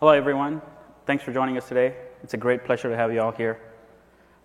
Hello, 0.00 0.12
everyone. 0.12 0.62
Thanks 1.06 1.24
for 1.24 1.32
joining 1.32 1.58
us 1.58 1.66
today. 1.66 1.96
It's 2.22 2.32
a 2.32 2.36
great 2.36 2.64
pleasure 2.64 2.88
to 2.88 2.94
have 2.94 3.12
you 3.12 3.20
all 3.20 3.32
here. 3.32 3.60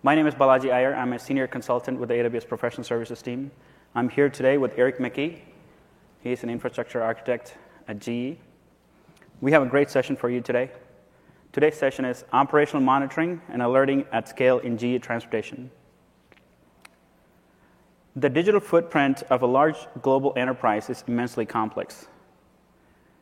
My 0.02 0.16
name 0.16 0.26
is 0.26 0.34
Balaji 0.34 0.72
Iyer. 0.72 0.96
I'm 0.96 1.12
a 1.12 1.18
senior 1.20 1.46
consultant 1.46 2.00
with 2.00 2.08
the 2.08 2.16
AWS 2.16 2.48
Professional 2.48 2.82
Services 2.82 3.22
team. 3.22 3.52
I'm 3.94 4.08
here 4.08 4.28
today 4.28 4.58
with 4.58 4.76
Eric 4.76 4.98
McKee. 4.98 5.38
He's 6.18 6.42
an 6.42 6.50
infrastructure 6.50 7.00
architect 7.00 7.54
at 7.86 8.00
GE. 8.00 8.36
We 9.40 9.52
have 9.52 9.62
a 9.62 9.66
great 9.66 9.90
session 9.90 10.16
for 10.16 10.28
you 10.28 10.40
today. 10.40 10.72
Today's 11.52 11.76
session 11.76 12.04
is 12.04 12.24
operational 12.32 12.82
monitoring 12.82 13.40
and 13.48 13.62
alerting 13.62 14.06
at 14.10 14.28
scale 14.28 14.58
in 14.58 14.76
GE 14.76 15.04
transportation. 15.04 15.70
The 18.16 18.28
digital 18.28 18.58
footprint 18.58 19.22
of 19.30 19.42
a 19.42 19.46
large 19.46 19.86
global 20.02 20.32
enterprise 20.34 20.90
is 20.90 21.04
immensely 21.06 21.46
complex. 21.46 22.08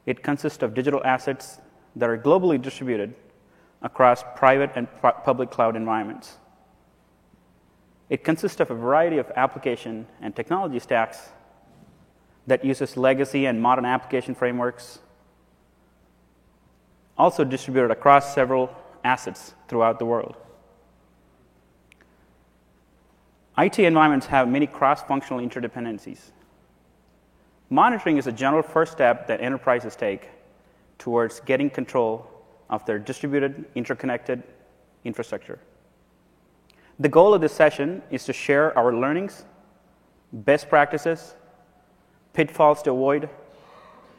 It 0.06 0.22
consists 0.22 0.62
of 0.62 0.72
digital 0.72 1.02
assets 1.04 1.58
that 1.96 2.08
are 2.08 2.18
globally 2.18 2.60
distributed 2.60 3.14
across 3.82 4.24
private 4.36 4.70
and 4.76 4.88
public 5.24 5.50
cloud 5.50 5.76
environments. 5.76 6.38
It 8.08 8.24
consists 8.24 8.60
of 8.60 8.70
a 8.70 8.74
variety 8.74 9.18
of 9.18 9.30
application 9.36 10.06
and 10.20 10.34
technology 10.36 10.78
stacks 10.78 11.30
that 12.46 12.64
uses 12.64 12.96
legacy 12.96 13.46
and 13.46 13.60
modern 13.60 13.84
application 13.84 14.34
frameworks, 14.34 14.98
also 17.16 17.44
distributed 17.44 17.90
across 17.90 18.34
several 18.34 18.74
assets 19.04 19.54
throughout 19.68 19.98
the 19.98 20.04
world. 20.04 20.36
IT 23.58 23.78
environments 23.78 24.26
have 24.26 24.48
many 24.48 24.66
cross-functional 24.66 25.40
interdependencies. 25.40 26.30
Monitoring 27.70 28.16
is 28.16 28.26
a 28.26 28.32
general 28.32 28.62
first 28.62 28.92
step 28.92 29.26
that 29.28 29.40
enterprises 29.40 29.94
take 29.94 30.30
towards 31.02 31.40
getting 31.40 31.68
control 31.68 32.30
of 32.70 32.86
their 32.86 32.96
distributed, 32.96 33.64
interconnected 33.74 34.40
infrastructure. 35.02 35.58
The 37.00 37.08
goal 37.08 37.34
of 37.34 37.40
this 37.40 37.52
session 37.52 38.02
is 38.12 38.24
to 38.26 38.32
share 38.32 38.78
our 38.78 38.94
learnings, 38.94 39.44
best 40.32 40.68
practices, 40.68 41.34
pitfalls 42.34 42.82
to 42.82 42.92
avoid, 42.92 43.28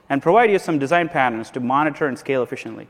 and 0.10 0.22
provide 0.22 0.52
you 0.52 0.60
some 0.60 0.78
design 0.78 1.08
patterns 1.08 1.50
to 1.52 1.62
monitor 1.62 2.08
and 2.08 2.20
scale 2.20 2.44
efficiently. 2.44 2.90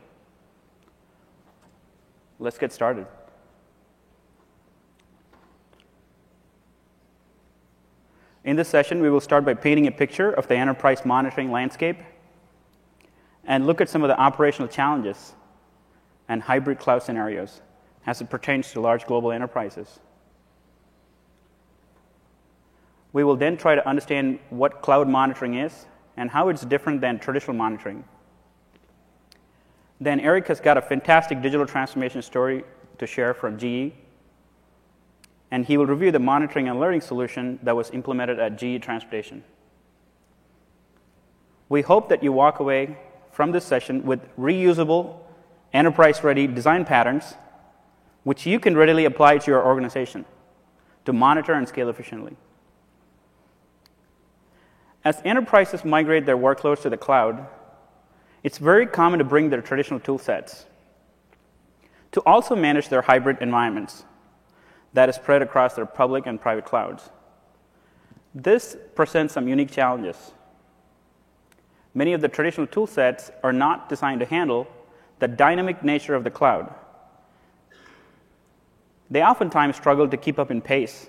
Let's 2.40 2.58
get 2.58 2.72
started. 2.72 3.06
In 8.42 8.56
this 8.56 8.68
session, 8.68 9.00
we 9.00 9.08
will 9.08 9.20
start 9.20 9.44
by 9.44 9.54
painting 9.54 9.86
a 9.86 9.92
picture 9.92 10.32
of 10.32 10.48
the 10.48 10.56
enterprise 10.56 11.04
monitoring 11.04 11.52
landscape 11.52 11.98
and 13.46 13.66
look 13.66 13.80
at 13.80 13.88
some 13.88 14.02
of 14.02 14.08
the 14.08 14.18
operational 14.18 14.68
challenges 14.68 15.34
and 16.28 16.42
hybrid 16.42 16.78
cloud 16.78 17.02
scenarios 17.02 17.60
as 18.06 18.20
it 18.20 18.30
pertains 18.30 18.72
to 18.72 18.80
large 18.80 19.06
global 19.06 19.32
enterprises. 19.32 20.00
We 23.12 23.24
will 23.24 23.36
then 23.36 23.56
try 23.56 23.74
to 23.74 23.88
understand 23.88 24.40
what 24.50 24.82
cloud 24.82 25.08
monitoring 25.08 25.54
is 25.54 25.86
and 26.16 26.30
how 26.30 26.48
it's 26.48 26.64
different 26.64 27.00
than 27.00 27.18
traditional 27.18 27.56
monitoring. 27.56 28.04
Then 30.00 30.20
Eric 30.20 30.48
has 30.48 30.60
got 30.60 30.76
a 30.76 30.82
fantastic 30.82 31.40
digital 31.40 31.66
transformation 31.66 32.22
story 32.22 32.64
to 32.98 33.06
share 33.06 33.32
from 33.32 33.58
GE, 33.58 33.92
and 35.50 35.64
he 35.64 35.76
will 35.76 35.86
review 35.86 36.10
the 36.10 36.18
monitoring 36.18 36.68
and 36.68 36.76
alerting 36.76 37.00
solution 37.00 37.58
that 37.62 37.76
was 37.76 37.90
implemented 37.90 38.38
at 38.38 38.56
GE 38.56 38.82
Transportation. 38.82 39.44
We 41.68 41.82
hope 41.82 42.08
that 42.08 42.22
you 42.22 42.32
walk 42.32 42.60
away 42.60 42.98
from 43.34 43.50
this 43.50 43.64
session 43.64 44.04
with 44.04 44.20
reusable, 44.36 45.18
enterprise-ready 45.72 46.46
design 46.46 46.84
patterns, 46.84 47.34
which 48.22 48.46
you 48.46 48.60
can 48.60 48.76
readily 48.76 49.04
apply 49.04 49.38
to 49.38 49.50
your 49.50 49.66
organization 49.66 50.24
to 51.04 51.12
monitor 51.12 51.52
and 51.52 51.66
scale 51.68 51.88
efficiently. 51.88 52.36
As 55.04 55.20
enterprises 55.24 55.84
migrate 55.84 56.26
their 56.26 56.38
workloads 56.38 56.82
to 56.82 56.90
the 56.90 56.96
cloud, 56.96 57.46
it's 58.44 58.58
very 58.58 58.86
common 58.86 59.18
to 59.18 59.24
bring 59.24 59.50
their 59.50 59.60
traditional 59.60 59.98
tool 59.98 60.18
sets 60.18 60.66
to 62.12 62.20
also 62.20 62.54
manage 62.54 62.88
their 62.88 63.02
hybrid 63.02 63.38
environments 63.40 64.04
that 64.92 65.08
is 65.08 65.16
spread 65.16 65.42
across 65.42 65.74
their 65.74 65.86
public 65.86 66.26
and 66.26 66.40
private 66.40 66.64
clouds. 66.64 67.10
This 68.32 68.76
presents 68.94 69.34
some 69.34 69.48
unique 69.48 69.72
challenges. 69.72 70.30
Many 71.94 72.12
of 72.12 72.20
the 72.20 72.28
traditional 72.28 72.66
tool 72.66 72.86
sets 72.86 73.30
are 73.42 73.52
not 73.52 73.88
designed 73.88 74.20
to 74.20 74.26
handle 74.26 74.66
the 75.20 75.28
dynamic 75.28 75.84
nature 75.84 76.14
of 76.14 76.24
the 76.24 76.30
cloud. 76.30 76.74
They 79.10 79.22
oftentimes 79.22 79.76
struggle 79.76 80.08
to 80.08 80.16
keep 80.16 80.38
up 80.38 80.50
in 80.50 80.60
pace. 80.60 81.08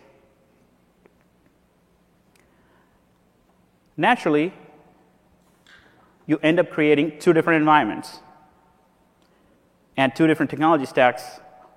Naturally, 3.97 4.53
you 6.28 6.40
end 6.44 6.59
up 6.59 6.69
creating 6.69 7.19
two 7.19 7.34
different 7.34 7.59
environments 7.59 8.19
and 9.97 10.16
two 10.16 10.28
different 10.28 10.50
technology 10.50 10.85
stacks 10.85 11.23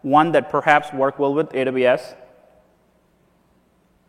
one 0.02 0.32
that 0.32 0.48
perhaps 0.48 0.92
work 0.92 1.18
well 1.18 1.34
with 1.34 1.48
AWS, 1.50 2.14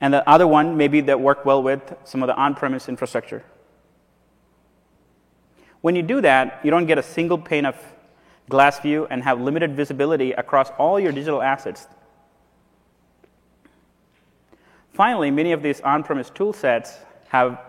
and 0.02 0.14
the 0.14 0.28
other 0.30 0.48
one 0.48 0.78
maybe 0.78 1.02
that 1.02 1.20
work 1.20 1.46
well 1.46 1.64
with 1.64 1.96
some 2.04 2.22
of 2.22 2.28
the 2.28 2.36
on-premise 2.36 2.88
infrastructure. 2.88 3.44
When 5.82 5.96
you 5.96 6.02
do 6.02 6.22
that, 6.22 6.60
you 6.64 6.72
don't 6.72 6.86
get 6.86 6.98
a 6.98 7.04
single 7.04 7.38
pane 7.38 7.66
of 7.66 7.76
glass 8.50 8.80
view 8.80 9.08
and 9.10 9.24
have 9.24 9.40
limited 9.40 9.76
visibility 9.76 10.32
across 10.34 10.70
all 10.72 11.00
your 11.00 11.12
digital 11.12 11.42
assets. 11.42 11.88
Finally, 14.94 15.32
many 15.32 15.54
of 15.54 15.64
these 15.64 15.80
on-premise 15.82 16.30
tool 16.32 16.52
sets 16.52 16.98
have 17.30 17.62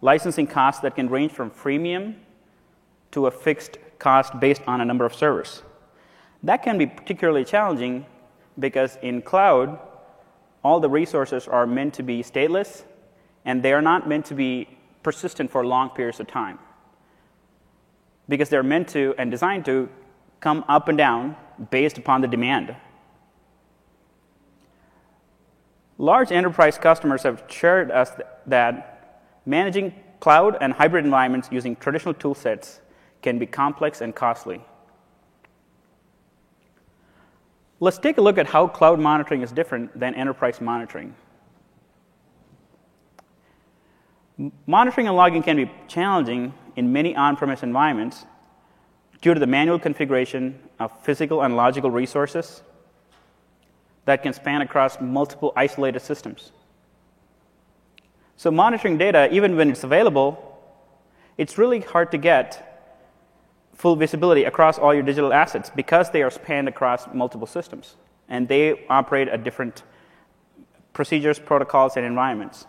licensing 0.00 0.46
costs 0.46 0.80
that 0.82 0.96
can 0.96 1.08
range 1.08 1.30
from 1.30 1.50
freemium 1.50 2.16
to 3.12 3.26
a 3.26 3.30
fixed 3.30 3.78
cost 3.98 4.38
based 4.40 4.62
on 4.66 4.80
a 4.80 4.84
number 4.84 5.04
of 5.04 5.14
servers. 5.14 5.62
That 6.42 6.62
can 6.62 6.76
be 6.78 6.86
particularly 6.86 7.44
challenging 7.44 8.06
because 8.58 8.98
in 9.02 9.22
cloud, 9.22 9.78
all 10.64 10.80
the 10.80 10.90
resources 10.90 11.46
are 11.46 11.66
meant 11.66 11.94
to 11.94 12.02
be 12.02 12.22
stateless 12.22 12.82
and 13.44 13.62
they 13.62 13.72
are 13.72 13.82
not 13.82 14.08
meant 14.08 14.26
to 14.26 14.34
be 14.34 14.68
persistent 15.04 15.50
for 15.50 15.64
long 15.64 15.90
periods 15.90 16.18
of 16.18 16.26
time 16.26 16.58
because 18.28 18.48
they're 18.48 18.62
meant 18.62 18.88
to 18.88 19.14
and 19.18 19.30
designed 19.30 19.64
to 19.66 19.88
come 20.40 20.64
up 20.68 20.88
and 20.88 20.98
down 20.98 21.36
based 21.70 21.98
upon 21.98 22.20
the 22.20 22.28
demand. 22.28 22.74
Large 25.98 26.30
enterprise 26.30 26.76
customers 26.76 27.22
have 27.22 27.44
shared 27.48 27.90
us 27.90 28.12
that 28.46 29.22
managing 29.46 29.94
cloud 30.20 30.58
and 30.60 30.72
hybrid 30.72 31.04
environments 31.04 31.48
using 31.50 31.76
traditional 31.76 32.12
tool 32.12 32.34
sets 32.34 32.80
can 33.22 33.38
be 33.38 33.46
complex 33.46 34.00
and 34.00 34.14
costly. 34.14 34.60
Let's 37.80 37.98
take 37.98 38.18
a 38.18 38.20
look 38.20 38.38
at 38.38 38.46
how 38.46 38.66
cloud 38.68 38.98
monitoring 38.98 39.42
is 39.42 39.52
different 39.52 39.98
than 39.98 40.14
enterprise 40.14 40.60
monitoring. 40.60 41.14
Monitoring 44.66 45.08
and 45.08 45.16
logging 45.16 45.42
can 45.42 45.56
be 45.56 45.70
challenging 45.88 46.52
in 46.76 46.92
many 46.92 47.16
on-premise 47.16 47.62
environments 47.62 48.26
due 49.20 49.34
to 49.34 49.40
the 49.40 49.46
manual 49.46 49.78
configuration 49.78 50.58
of 50.78 50.92
physical 51.02 51.42
and 51.42 51.56
logical 51.56 51.90
resources 51.90 52.62
that 54.04 54.22
can 54.22 54.32
span 54.32 54.60
across 54.60 55.00
multiple 55.00 55.52
isolated 55.56 56.00
systems. 56.00 56.52
So 58.36 58.50
monitoring 58.50 58.98
data, 58.98 59.28
even 59.32 59.56
when 59.56 59.70
it's 59.70 59.82
available, 59.82 60.60
it's 61.38 61.58
really 61.58 61.80
hard 61.80 62.12
to 62.12 62.18
get 62.18 62.62
full 63.74 63.96
visibility 63.96 64.44
across 64.44 64.78
all 64.78 64.94
your 64.94 65.02
digital 65.02 65.32
assets 65.32 65.70
because 65.74 66.10
they 66.10 66.22
are 66.22 66.30
spanned 66.30 66.68
across 66.68 67.12
multiple 67.12 67.46
systems 67.46 67.96
and 68.28 68.48
they 68.48 68.86
operate 68.88 69.28
at 69.28 69.44
different 69.44 69.82
procedures, 70.92 71.38
protocols, 71.38 71.96
and 71.96 72.06
environments. 72.06 72.66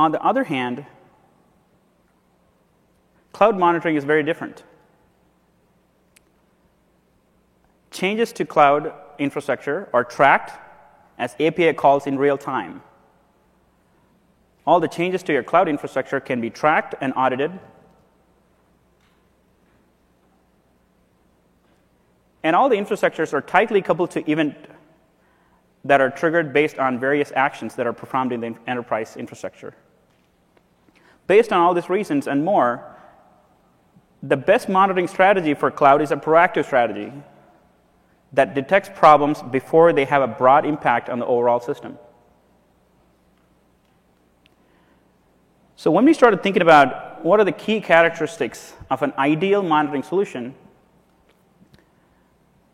On 0.00 0.12
the 0.12 0.22
other 0.22 0.44
hand, 0.44 0.86
cloud 3.34 3.58
monitoring 3.58 3.96
is 3.96 4.04
very 4.04 4.22
different. 4.22 4.62
Changes 7.90 8.32
to 8.32 8.46
cloud 8.46 8.94
infrastructure 9.18 9.90
are 9.92 10.02
tracked 10.02 10.58
as 11.18 11.36
API 11.38 11.74
calls 11.74 12.06
in 12.06 12.16
real 12.16 12.38
time. 12.38 12.80
All 14.66 14.80
the 14.80 14.88
changes 14.88 15.22
to 15.24 15.34
your 15.34 15.42
cloud 15.42 15.68
infrastructure 15.68 16.18
can 16.18 16.40
be 16.40 16.48
tracked 16.48 16.94
and 17.02 17.12
audited. 17.14 17.52
And 22.42 22.56
all 22.56 22.70
the 22.70 22.76
infrastructures 22.76 23.34
are 23.34 23.42
tightly 23.42 23.82
coupled 23.82 24.12
to 24.12 24.30
event 24.30 24.56
that 25.84 26.00
are 26.00 26.08
triggered 26.08 26.54
based 26.54 26.78
on 26.78 26.98
various 26.98 27.32
actions 27.36 27.74
that 27.74 27.86
are 27.86 27.92
performed 27.92 28.32
in 28.32 28.40
the 28.40 28.54
enterprise 28.66 29.18
infrastructure. 29.18 29.74
Based 31.30 31.52
on 31.52 31.60
all 31.60 31.74
these 31.74 31.88
reasons 31.88 32.26
and 32.26 32.44
more, 32.44 32.70
The 34.22 34.36
best 34.36 34.68
monitoring 34.68 35.08
strategy 35.08 35.54
for 35.54 35.70
cloud 35.70 36.02
is 36.02 36.10
a 36.10 36.16
proactive 36.16 36.66
strategy 36.66 37.12
that 38.32 38.54
detects 38.54 38.90
problems 38.94 39.42
before 39.42 39.92
they 39.92 40.04
have 40.04 40.22
a 40.22 40.26
broad 40.26 40.66
impact 40.66 41.08
on 41.08 41.18
the 41.18 41.26
overall 41.26 41.58
system. 41.58 41.98
So 45.74 45.90
when 45.90 46.04
we 46.04 46.12
started 46.12 46.42
thinking 46.42 46.60
about 46.60 47.24
what 47.24 47.40
are 47.40 47.44
the 47.44 47.52
key 47.52 47.80
characteristics 47.80 48.74
of 48.90 49.02
an 49.02 49.14
ideal 49.16 49.62
monitoring 49.62 50.02
solution, 50.02 50.54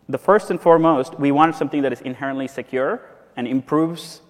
the 0.09 0.19
first 0.19 0.51
and 0.51 0.61
foremost, 0.61 1.19
we 1.19 1.31
wanted 1.31 1.55
something 1.55 1.83
that 1.83 1.93
is 1.93 2.01
inherently 2.01 2.49
secure 2.49 3.01
and 3.37 3.47
improves 3.47 4.21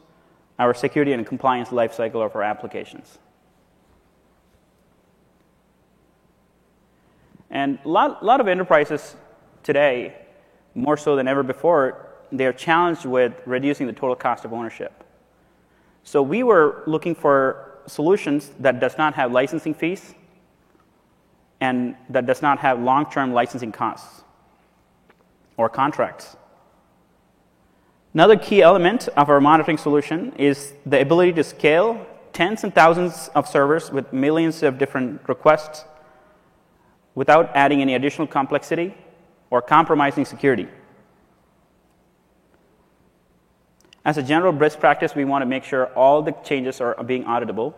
our 0.58 0.74
security 0.74 1.12
and 1.14 1.26
compliance 1.26 1.70
lifecycle 1.70 2.24
of 2.24 2.36
our 2.36 2.42
applications. 2.42 3.18
And 7.50 7.78
a 7.84 7.88
lot, 7.88 8.24
lot 8.24 8.40
of 8.40 8.48
enterprises 8.48 9.16
today, 9.62 10.16
more 10.74 10.96
so 10.96 11.16
than 11.16 11.28
ever 11.28 11.42
before, 11.42 12.08
they 12.32 12.46
are 12.46 12.52
challenged 12.52 13.04
with 13.04 13.34
reducing 13.46 13.86
the 13.86 13.92
total 13.92 14.16
cost 14.16 14.44
of 14.44 14.52
ownership. 14.52 15.04
So 16.02 16.22
we 16.22 16.42
were 16.42 16.82
looking 16.86 17.14
for 17.14 17.80
solutions 17.86 18.50
that 18.60 18.80
does 18.80 18.98
not 18.98 19.14
have 19.14 19.32
licensing 19.32 19.74
fees 19.74 20.14
and 21.60 21.96
that 22.10 22.26
does 22.26 22.42
not 22.42 22.58
have 22.58 22.80
long-term 22.80 23.32
licensing 23.32 23.72
costs 23.72 24.22
or 25.56 25.68
contracts. 25.68 26.36
Another 28.12 28.36
key 28.36 28.62
element 28.62 29.08
of 29.16 29.28
our 29.28 29.40
monitoring 29.40 29.78
solution 29.78 30.32
is 30.38 30.72
the 30.84 31.00
ability 31.00 31.32
to 31.34 31.44
scale 31.44 32.06
tens 32.32 32.64
and 32.64 32.74
thousands 32.74 33.28
of 33.34 33.48
servers 33.48 33.90
with 33.90 34.12
millions 34.12 34.62
of 34.62 34.78
different 34.78 35.20
requests 35.28 35.84
without 37.16 37.50
adding 37.56 37.82
any 37.82 37.94
additional 37.94 38.28
complexity 38.28 38.94
or 39.50 39.60
compromising 39.60 40.24
security. 40.24 40.68
As 44.04 44.18
a 44.18 44.22
general 44.22 44.52
best 44.52 44.78
practice, 44.78 45.16
we 45.16 45.24
want 45.24 45.42
to 45.42 45.46
make 45.46 45.64
sure 45.64 45.86
all 45.96 46.22
the 46.22 46.30
changes 46.44 46.80
are 46.80 47.02
being 47.02 47.24
auditable. 47.24 47.74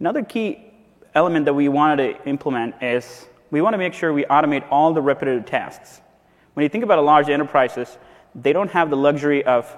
Another 0.00 0.24
key 0.24 0.72
element 1.14 1.44
that 1.44 1.54
we 1.54 1.68
wanted 1.68 1.96
to 1.98 2.28
implement 2.28 2.82
is 2.82 3.28
we 3.52 3.60
want 3.60 3.74
to 3.74 3.78
make 3.78 3.94
sure 3.94 4.12
we 4.12 4.24
automate 4.24 4.64
all 4.70 4.92
the 4.92 5.00
repetitive 5.00 5.46
tasks. 5.46 6.00
When 6.54 6.64
you 6.64 6.68
think 6.68 6.82
about 6.82 6.98
a 6.98 7.02
large 7.02 7.28
enterprises, 7.28 7.96
they 8.34 8.52
don't 8.52 8.70
have 8.70 8.90
the 8.90 8.96
luxury 8.96 9.44
of 9.44 9.76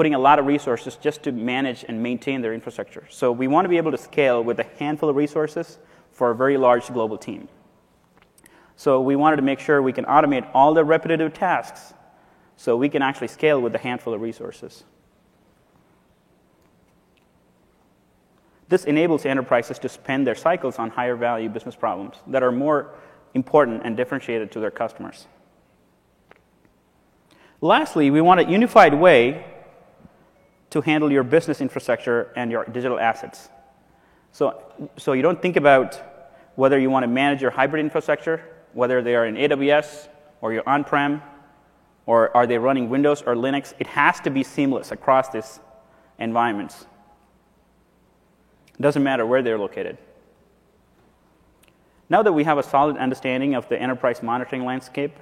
putting 0.00 0.14
a 0.14 0.18
lot 0.18 0.38
of 0.38 0.46
resources 0.46 0.96
just 0.96 1.22
to 1.22 1.30
manage 1.30 1.84
and 1.86 2.02
maintain 2.02 2.40
their 2.40 2.54
infrastructure. 2.54 3.04
So 3.10 3.30
we 3.30 3.48
want 3.48 3.66
to 3.66 3.68
be 3.68 3.76
able 3.76 3.90
to 3.90 3.98
scale 3.98 4.42
with 4.42 4.58
a 4.58 4.64
handful 4.78 5.10
of 5.10 5.16
resources 5.16 5.78
for 6.10 6.30
a 6.30 6.34
very 6.34 6.56
large 6.56 6.86
global 6.86 7.18
team. 7.18 7.48
So 8.76 9.02
we 9.02 9.14
wanted 9.14 9.36
to 9.36 9.42
make 9.42 9.60
sure 9.60 9.82
we 9.82 9.92
can 9.92 10.06
automate 10.06 10.48
all 10.54 10.72
the 10.72 10.86
repetitive 10.86 11.34
tasks 11.34 11.92
so 12.56 12.78
we 12.78 12.88
can 12.88 13.02
actually 13.02 13.28
scale 13.28 13.60
with 13.60 13.74
a 13.74 13.78
handful 13.78 14.14
of 14.14 14.22
resources. 14.22 14.84
This 18.70 18.86
enables 18.86 19.26
enterprises 19.26 19.78
to 19.80 19.90
spend 19.90 20.26
their 20.26 20.34
cycles 20.34 20.78
on 20.78 20.88
higher 20.88 21.14
value 21.14 21.50
business 21.50 21.76
problems 21.76 22.16
that 22.28 22.42
are 22.42 22.52
more 22.52 22.94
important 23.34 23.82
and 23.84 23.98
differentiated 23.98 24.50
to 24.52 24.60
their 24.60 24.70
customers. 24.70 25.26
Lastly, 27.60 28.10
we 28.10 28.22
want 28.22 28.40
a 28.40 28.44
unified 28.44 28.94
way 28.94 29.44
to 30.70 30.80
handle 30.80 31.10
your 31.10 31.22
business 31.22 31.60
infrastructure 31.60 32.32
and 32.36 32.50
your 32.50 32.64
digital 32.64 32.98
assets. 32.98 33.48
So, 34.32 34.62
so 34.96 35.12
you 35.12 35.22
don't 35.22 35.40
think 35.42 35.56
about 35.56 36.00
whether 36.54 36.78
you 36.78 36.90
want 36.90 37.02
to 37.02 37.08
manage 37.08 37.42
your 37.42 37.50
hybrid 37.50 37.84
infrastructure, 37.84 38.42
whether 38.72 39.02
they 39.02 39.14
are 39.14 39.26
in 39.26 39.34
AWS 39.34 40.08
or 40.40 40.52
you're 40.52 40.68
on 40.68 40.84
prem, 40.84 41.22
or 42.06 42.34
are 42.36 42.46
they 42.46 42.58
running 42.58 42.88
Windows 42.88 43.22
or 43.22 43.34
Linux. 43.34 43.74
It 43.78 43.86
has 43.88 44.20
to 44.20 44.30
be 44.30 44.42
seamless 44.42 44.90
across 44.92 45.28
these 45.28 45.60
environments. 46.18 46.86
It 48.78 48.82
doesn't 48.82 49.02
matter 49.02 49.26
where 49.26 49.42
they're 49.42 49.58
located. 49.58 49.98
Now 52.08 52.22
that 52.22 52.32
we 52.32 52.44
have 52.44 52.58
a 52.58 52.62
solid 52.62 52.96
understanding 52.96 53.54
of 53.54 53.68
the 53.68 53.80
enterprise 53.80 54.22
monitoring 54.22 54.64
landscape, 54.64 55.16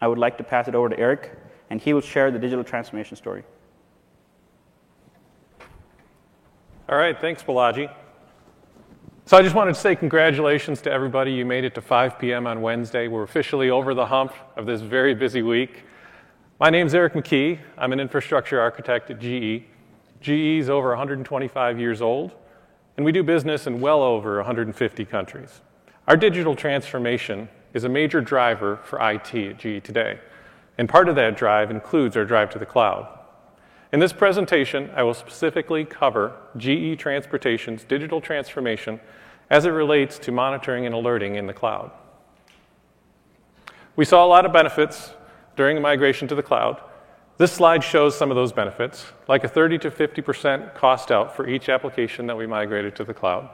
I 0.00 0.08
would 0.08 0.18
like 0.18 0.36
to 0.38 0.44
pass 0.44 0.68
it 0.68 0.74
over 0.74 0.90
to 0.90 0.98
Eric 0.98 1.32
and 1.70 1.80
he 1.80 1.94
will 1.94 2.02
share 2.02 2.30
the 2.30 2.38
digital 2.38 2.64
transformation 2.64 3.16
story. 3.16 3.44
All 6.86 6.98
right, 6.98 7.18
thanks, 7.18 7.42
Balaji. 7.42 7.90
So 9.24 9.38
I 9.38 9.42
just 9.42 9.54
wanted 9.54 9.74
to 9.74 9.80
say 9.80 9.96
congratulations 9.96 10.82
to 10.82 10.92
everybody. 10.92 11.32
You 11.32 11.46
made 11.46 11.64
it 11.64 11.74
to 11.76 11.80
5 11.80 12.18
p.m. 12.18 12.46
on 12.46 12.60
Wednesday. 12.60 13.08
We're 13.08 13.22
officially 13.22 13.70
over 13.70 13.94
the 13.94 14.04
hump 14.04 14.34
of 14.54 14.66
this 14.66 14.82
very 14.82 15.14
busy 15.14 15.40
week. 15.40 15.84
My 16.60 16.68
name 16.68 16.86
is 16.86 16.94
Eric 16.94 17.14
McKee. 17.14 17.58
I'm 17.78 17.94
an 17.94 18.00
infrastructure 18.00 18.60
architect 18.60 19.10
at 19.10 19.18
GE. 19.18 19.64
GE 20.20 20.60
is 20.60 20.68
over 20.68 20.90
125 20.90 21.80
years 21.80 22.02
old, 22.02 22.32
and 22.98 23.06
we 23.06 23.12
do 23.12 23.22
business 23.22 23.66
in 23.66 23.80
well 23.80 24.02
over 24.02 24.36
150 24.36 25.06
countries. 25.06 25.62
Our 26.06 26.18
digital 26.18 26.54
transformation 26.54 27.48
is 27.72 27.84
a 27.84 27.88
major 27.88 28.20
driver 28.20 28.78
for 28.84 28.98
IT 29.00 29.34
at 29.34 29.56
GE 29.56 29.82
today. 29.82 30.20
And 30.76 30.86
part 30.86 31.08
of 31.08 31.14
that 31.14 31.34
drive 31.38 31.70
includes 31.70 32.14
our 32.14 32.26
drive 32.26 32.50
to 32.50 32.58
the 32.58 32.66
cloud. 32.66 33.23
In 33.94 34.00
this 34.00 34.12
presentation, 34.12 34.90
I 34.96 35.04
will 35.04 35.14
specifically 35.14 35.84
cover 35.84 36.34
GE 36.56 36.98
Transportation's 36.98 37.84
digital 37.84 38.20
transformation 38.20 38.98
as 39.50 39.66
it 39.66 39.68
relates 39.68 40.18
to 40.18 40.32
monitoring 40.32 40.84
and 40.84 40.92
alerting 40.92 41.36
in 41.36 41.46
the 41.46 41.52
cloud. 41.52 41.92
We 43.94 44.04
saw 44.04 44.24
a 44.24 44.26
lot 44.26 44.46
of 44.46 44.52
benefits 44.52 45.12
during 45.54 45.76
the 45.76 45.80
migration 45.80 46.26
to 46.26 46.34
the 46.34 46.42
cloud. 46.42 46.80
This 47.36 47.52
slide 47.52 47.84
shows 47.84 48.18
some 48.18 48.32
of 48.32 48.34
those 48.34 48.52
benefits, 48.52 49.12
like 49.28 49.44
a 49.44 49.48
30 49.48 49.78
to 49.78 49.92
50% 49.92 50.74
cost 50.74 51.12
out 51.12 51.36
for 51.36 51.48
each 51.48 51.68
application 51.68 52.26
that 52.26 52.36
we 52.36 52.48
migrated 52.48 52.96
to 52.96 53.04
the 53.04 53.14
cloud. 53.14 53.48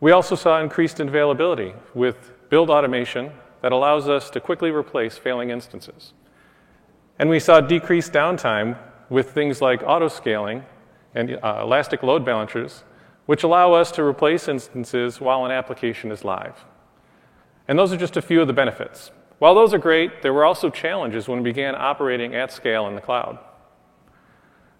We 0.00 0.12
also 0.12 0.34
saw 0.34 0.60
increased 0.60 1.00
availability 1.00 1.72
with 1.94 2.30
build 2.50 2.68
automation 2.68 3.32
that 3.62 3.72
allows 3.72 4.06
us 4.06 4.28
to 4.28 4.38
quickly 4.38 4.70
replace 4.70 5.16
failing 5.16 5.48
instances. 5.48 6.12
And 7.18 7.30
we 7.30 7.40
saw 7.40 7.62
decreased 7.62 8.12
downtime 8.12 8.76
with 9.08 9.30
things 9.30 9.60
like 9.60 9.82
auto 9.84 10.08
scaling 10.08 10.64
and 11.14 11.38
uh, 11.42 11.60
elastic 11.62 12.02
load 12.02 12.24
balancers, 12.24 12.84
which 13.26 13.42
allow 13.42 13.72
us 13.72 13.90
to 13.92 14.02
replace 14.02 14.48
instances 14.48 15.20
while 15.20 15.44
an 15.44 15.50
application 15.50 16.10
is 16.12 16.24
live. 16.24 16.64
And 17.68 17.78
those 17.78 17.92
are 17.92 17.96
just 17.96 18.16
a 18.16 18.22
few 18.22 18.40
of 18.40 18.46
the 18.46 18.52
benefits. 18.52 19.10
While 19.38 19.54
those 19.54 19.74
are 19.74 19.78
great, 19.78 20.22
there 20.22 20.32
were 20.32 20.44
also 20.44 20.70
challenges 20.70 21.28
when 21.28 21.38
we 21.42 21.50
began 21.50 21.74
operating 21.74 22.34
at 22.34 22.52
scale 22.52 22.86
in 22.86 22.94
the 22.94 23.00
cloud. 23.00 23.38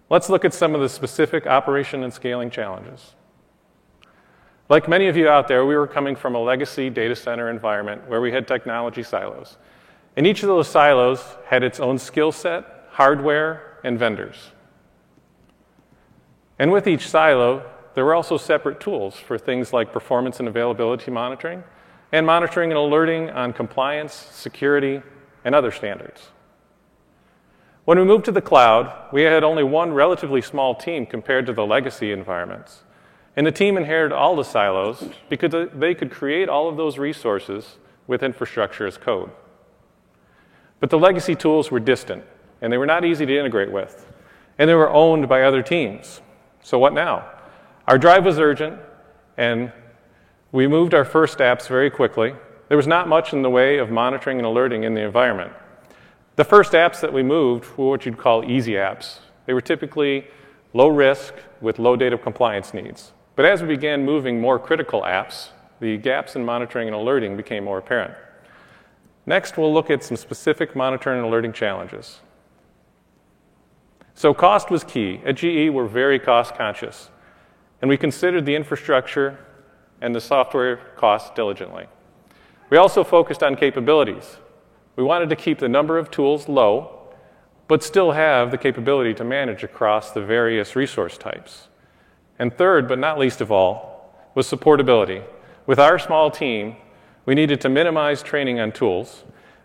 Let's 0.09 0.31
look 0.31 0.45
at 0.45 0.55
some 0.55 0.75
of 0.75 0.81
the 0.81 0.89
specific 0.89 1.47
operation 1.47 2.05
and 2.05 2.13
scaling 2.13 2.51
challenges. 2.51 3.15
Like 4.69 4.89
many 4.89 5.09
of 5.09 5.17
you 5.17 5.29
out 5.29 5.49
there, 5.49 5.67
we 5.67 5.77
were 5.77 5.87
coming 5.87 6.17
from 6.17 6.35
a 6.35 6.39
legacy 6.39 6.91
data 6.91 7.15
center 7.15 7.51
environment 7.51 8.09
where 8.09 8.21
we 8.21 8.33
had 8.33 8.49
technology 8.49 9.03
silos. 9.03 9.59
And 10.17 10.27
each 10.27 10.43
of 10.43 10.49
those 10.49 10.69
silos 10.69 11.37
had 11.47 11.63
its 11.63 11.79
own 11.79 11.99
skill 11.99 12.33
set, 12.33 12.65
hardware, 12.91 13.76
and 13.87 13.99
vendors. 13.99 14.51
And 16.59 16.73
with 16.73 16.87
each 16.87 17.09
silo, 17.09 17.65
there 17.95 18.05
were 18.05 18.15
also 18.15 18.37
separate 18.37 18.81
tools 18.81 19.17
for 19.17 19.39
things 19.39 19.73
like 19.73 19.93
performance 19.93 20.41
and 20.41 20.49
availability 20.49 21.11
monitoring, 21.11 21.63
and 22.13 22.27
monitoring 22.27 22.71
and 22.71 22.79
alerting 22.79 23.31
on 23.31 23.53
compliance, 23.53 24.13
security, 24.13 25.03
and 25.45 25.55
other 25.55 25.71
standards. 25.71 26.31
When 27.85 27.99
we 27.99 28.05
moved 28.05 28.25
to 28.25 28.33
the 28.33 28.43
cloud, 28.43 28.93
we 29.13 29.23
had 29.23 29.45
only 29.45 29.63
one 29.63 29.93
relatively 29.93 30.43
small 30.43 30.75
team 30.75 31.07
compared 31.07 31.47
to 31.47 31.53
the 31.53 31.65
legacy 31.65 32.11
environments. 32.11 32.83
And 33.37 33.47
the 33.47 33.53
team 33.53 33.77
inherited 33.77 34.15
all 34.15 34.35
the 34.35 34.43
silos 34.43 35.09
because 35.29 35.69
they 35.73 35.95
could 35.95 36.11
create 36.11 36.49
all 36.49 36.69
of 36.69 36.77
those 36.77 36.99
resources 36.99 37.77
with 38.09 38.25
infrastructure 38.25 38.87
as 38.87 38.99
code. 38.99 39.31
But 40.81 40.91
the 40.91 40.99
legacy 40.99 41.37
tools 41.37 41.71
were 41.71 41.81
distant, 41.81 42.25
and 42.61 42.73
they 42.73 42.79
were 42.79 42.87
not 42.87 43.05
easy 43.05 43.27
to 43.27 43.39
integrate 43.39 43.71
with, 43.71 44.11
and 44.59 44.69
they 44.69 44.75
were 44.75 44.91
owned 44.91 45.29
by 45.29 45.43
other 45.43 45.63
teams. 45.63 46.21
So, 46.63 46.79
what 46.79 46.93
now? 46.93 47.29
Our 47.87 47.99
drive 47.99 48.25
was 48.25 48.39
urgent, 48.39 48.79
and 49.37 49.73
we 50.53 50.67
moved 50.67 50.95
our 50.95 51.05
first 51.05 51.39
apps 51.39 51.69
very 51.69 51.91
quickly. 51.91 52.35
There 52.69 52.77
was 52.77 52.87
not 52.87 53.09
much 53.09 53.33
in 53.33 53.43
the 53.43 53.51
way 53.51 53.79
of 53.79 53.91
monitoring 53.91 54.39
and 54.39 54.47
alerting 54.47 54.85
in 54.85 54.95
the 54.95 55.03
environment. 55.03 55.53
The 56.37 56.45
first 56.45 56.73
apps 56.73 57.01
that 57.01 57.13
we 57.13 57.23
moved 57.23 57.77
were 57.77 57.91
what 57.91 58.05
you'd 58.05 58.19
call 58.19 58.45
easy 58.45 58.73
apps. 58.73 59.21
They 59.47 59.55
were 59.55 59.61
typically 59.61 60.27
low 60.73 60.89
risk 60.89 61.35
with 61.61 61.79
low 61.79 61.97
data 61.97 62.19
compliance 62.19 62.75
needs. 62.75 63.13
But 63.37 63.45
as 63.45 63.63
we 63.63 63.69
began 63.69 64.05
moving 64.05 64.41
more 64.41 64.59
critical 64.59 65.03
apps, 65.03 65.51
the 65.81 65.97
gaps 65.99 66.37
in 66.37 66.45
monitoring 66.45 66.89
and 66.89 66.97
alerting 66.97 67.37
became 67.37 67.65
more 67.65 67.79
apparent. 67.79 68.15
Next, 69.27 69.57
we'll 69.57 69.73
look 69.73 69.91
at 69.91 70.03
some 70.03 70.17
specific 70.17 70.75
monitoring 70.75 71.19
and 71.19 71.27
alerting 71.27 71.53
challenges. 71.53 72.21
So, 74.17 74.33
cost 74.33 74.71
was 74.71 74.83
key. 74.83 75.21
At 75.27 75.37
GE, 75.37 75.69
we're 75.69 75.87
very 75.87 76.19
cost 76.19 76.55
conscious, 76.55 77.11
and 77.83 77.89
we 77.91 77.99
considered 77.99 78.47
the 78.47 78.55
infrastructure 78.55 79.39
and 80.01 80.15
the 80.15 80.23
software 80.23 80.79
costs 80.97 81.31
diligently. 81.37 81.85
We 82.71 82.79
also 82.79 83.05
focused 83.05 83.43
on 83.43 83.57
capabilities. 83.57 84.39
We 84.97 85.05
wanted 85.05 85.29
to 85.29 85.37
keep 85.37 85.59
the 85.59 85.69
number 85.69 85.99
of 85.99 86.11
tools 86.11 86.49
low, 86.49 87.11
but 87.69 87.83
still 87.83 88.13
have 88.13 88.51
the 88.51 88.57
capability 88.57 89.13
to 89.13 89.23
manage 89.23 89.63
across 89.63 90.13
the 90.13 90.23
various 90.23 90.75
resource 90.75 91.19
types. 91.19 91.69
And 92.39 92.57
third, 92.57 92.89
but 92.89 92.99
not 92.99 93.19
least 93.19 93.43
of 93.43 93.53
all, 93.53 94.15
was 94.35 94.51
supportability. 94.51 95.25
With 95.67 95.79
our 95.79 95.99
small 95.99 96.31
team, 96.31 96.77
we 97.27 97.35
needed 97.35 97.61
to 97.61 97.69
minimize 97.69 98.23
training 98.23 98.61
on 98.61 98.73
tools. 98.73 99.25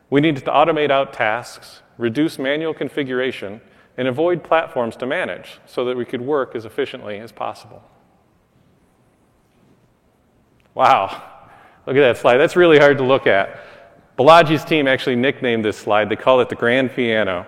We 0.09 0.19
needed 0.19 0.43
to 0.43 0.51
automate 0.51 0.91
out 0.91 1.13
tasks, 1.13 1.83
reduce 1.97 2.37
manual 2.37 2.73
configuration, 2.73 3.61
and 4.01 4.07
avoid 4.07 4.43
platforms 4.43 4.95
to 4.95 5.05
manage 5.05 5.59
so 5.67 5.85
that 5.85 5.95
we 5.95 6.03
could 6.03 6.21
work 6.21 6.55
as 6.55 6.65
efficiently 6.65 7.19
as 7.19 7.31
possible. 7.31 7.83
Wow, 10.73 11.21
look 11.85 11.95
at 11.95 11.99
that 11.99 12.17
slide. 12.17 12.37
That's 12.37 12.55
really 12.55 12.79
hard 12.79 12.97
to 12.97 13.03
look 13.03 13.27
at. 13.27 13.59
Balaji's 14.17 14.65
team 14.65 14.87
actually 14.87 15.17
nicknamed 15.17 15.63
this 15.63 15.77
slide. 15.77 16.09
They 16.09 16.15
call 16.15 16.41
it 16.41 16.49
the 16.49 16.55
Grand 16.55 16.91
Piano. 16.91 17.45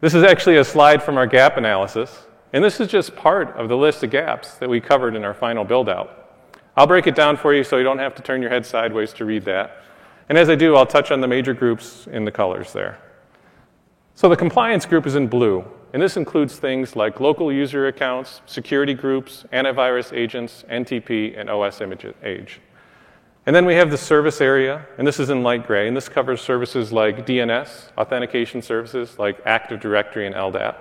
This 0.00 0.12
is 0.12 0.24
actually 0.24 0.56
a 0.56 0.64
slide 0.64 1.04
from 1.04 1.18
our 1.18 1.26
gap 1.28 1.56
analysis, 1.56 2.26
and 2.52 2.64
this 2.64 2.80
is 2.80 2.88
just 2.88 3.14
part 3.14 3.50
of 3.50 3.68
the 3.68 3.76
list 3.76 4.02
of 4.02 4.10
gaps 4.10 4.56
that 4.56 4.68
we 4.68 4.80
covered 4.80 5.14
in 5.14 5.22
our 5.22 5.34
final 5.34 5.62
build 5.62 5.88
out. 5.88 6.32
I'll 6.76 6.88
break 6.88 7.06
it 7.06 7.14
down 7.14 7.36
for 7.36 7.54
you 7.54 7.62
so 7.62 7.76
you 7.76 7.84
don't 7.84 8.00
have 8.00 8.16
to 8.16 8.22
turn 8.22 8.42
your 8.42 8.50
head 8.50 8.66
sideways 8.66 9.12
to 9.12 9.24
read 9.24 9.44
that. 9.44 9.84
And 10.28 10.36
as 10.36 10.50
I 10.50 10.56
do, 10.56 10.74
I'll 10.74 10.84
touch 10.84 11.12
on 11.12 11.20
the 11.20 11.28
major 11.28 11.54
groups 11.54 12.08
in 12.08 12.24
the 12.24 12.32
colors 12.32 12.72
there. 12.72 12.98
So 14.16 14.30
the 14.30 14.36
compliance 14.36 14.86
group 14.86 15.06
is 15.06 15.14
in 15.14 15.28
blue, 15.28 15.62
and 15.96 16.02
this 16.02 16.18
includes 16.18 16.58
things 16.58 16.94
like 16.94 17.20
local 17.20 17.50
user 17.50 17.86
accounts, 17.86 18.42
security 18.44 18.92
groups, 18.92 19.46
antivirus 19.50 20.14
agents, 20.14 20.62
NTP, 20.68 21.40
and 21.40 21.48
OS 21.48 21.80
image 21.80 22.04
age. 22.22 22.60
And 23.46 23.56
then 23.56 23.64
we 23.64 23.76
have 23.76 23.90
the 23.90 23.96
service 23.96 24.42
area, 24.42 24.84
and 24.98 25.06
this 25.06 25.18
is 25.18 25.30
in 25.30 25.42
light 25.42 25.66
gray, 25.66 25.88
and 25.88 25.96
this 25.96 26.10
covers 26.10 26.42
services 26.42 26.92
like 26.92 27.26
DNS, 27.26 27.96
authentication 27.96 28.60
services 28.60 29.18
like 29.18 29.40
Active 29.46 29.80
Directory 29.80 30.26
and 30.26 30.34
LDAP. 30.34 30.76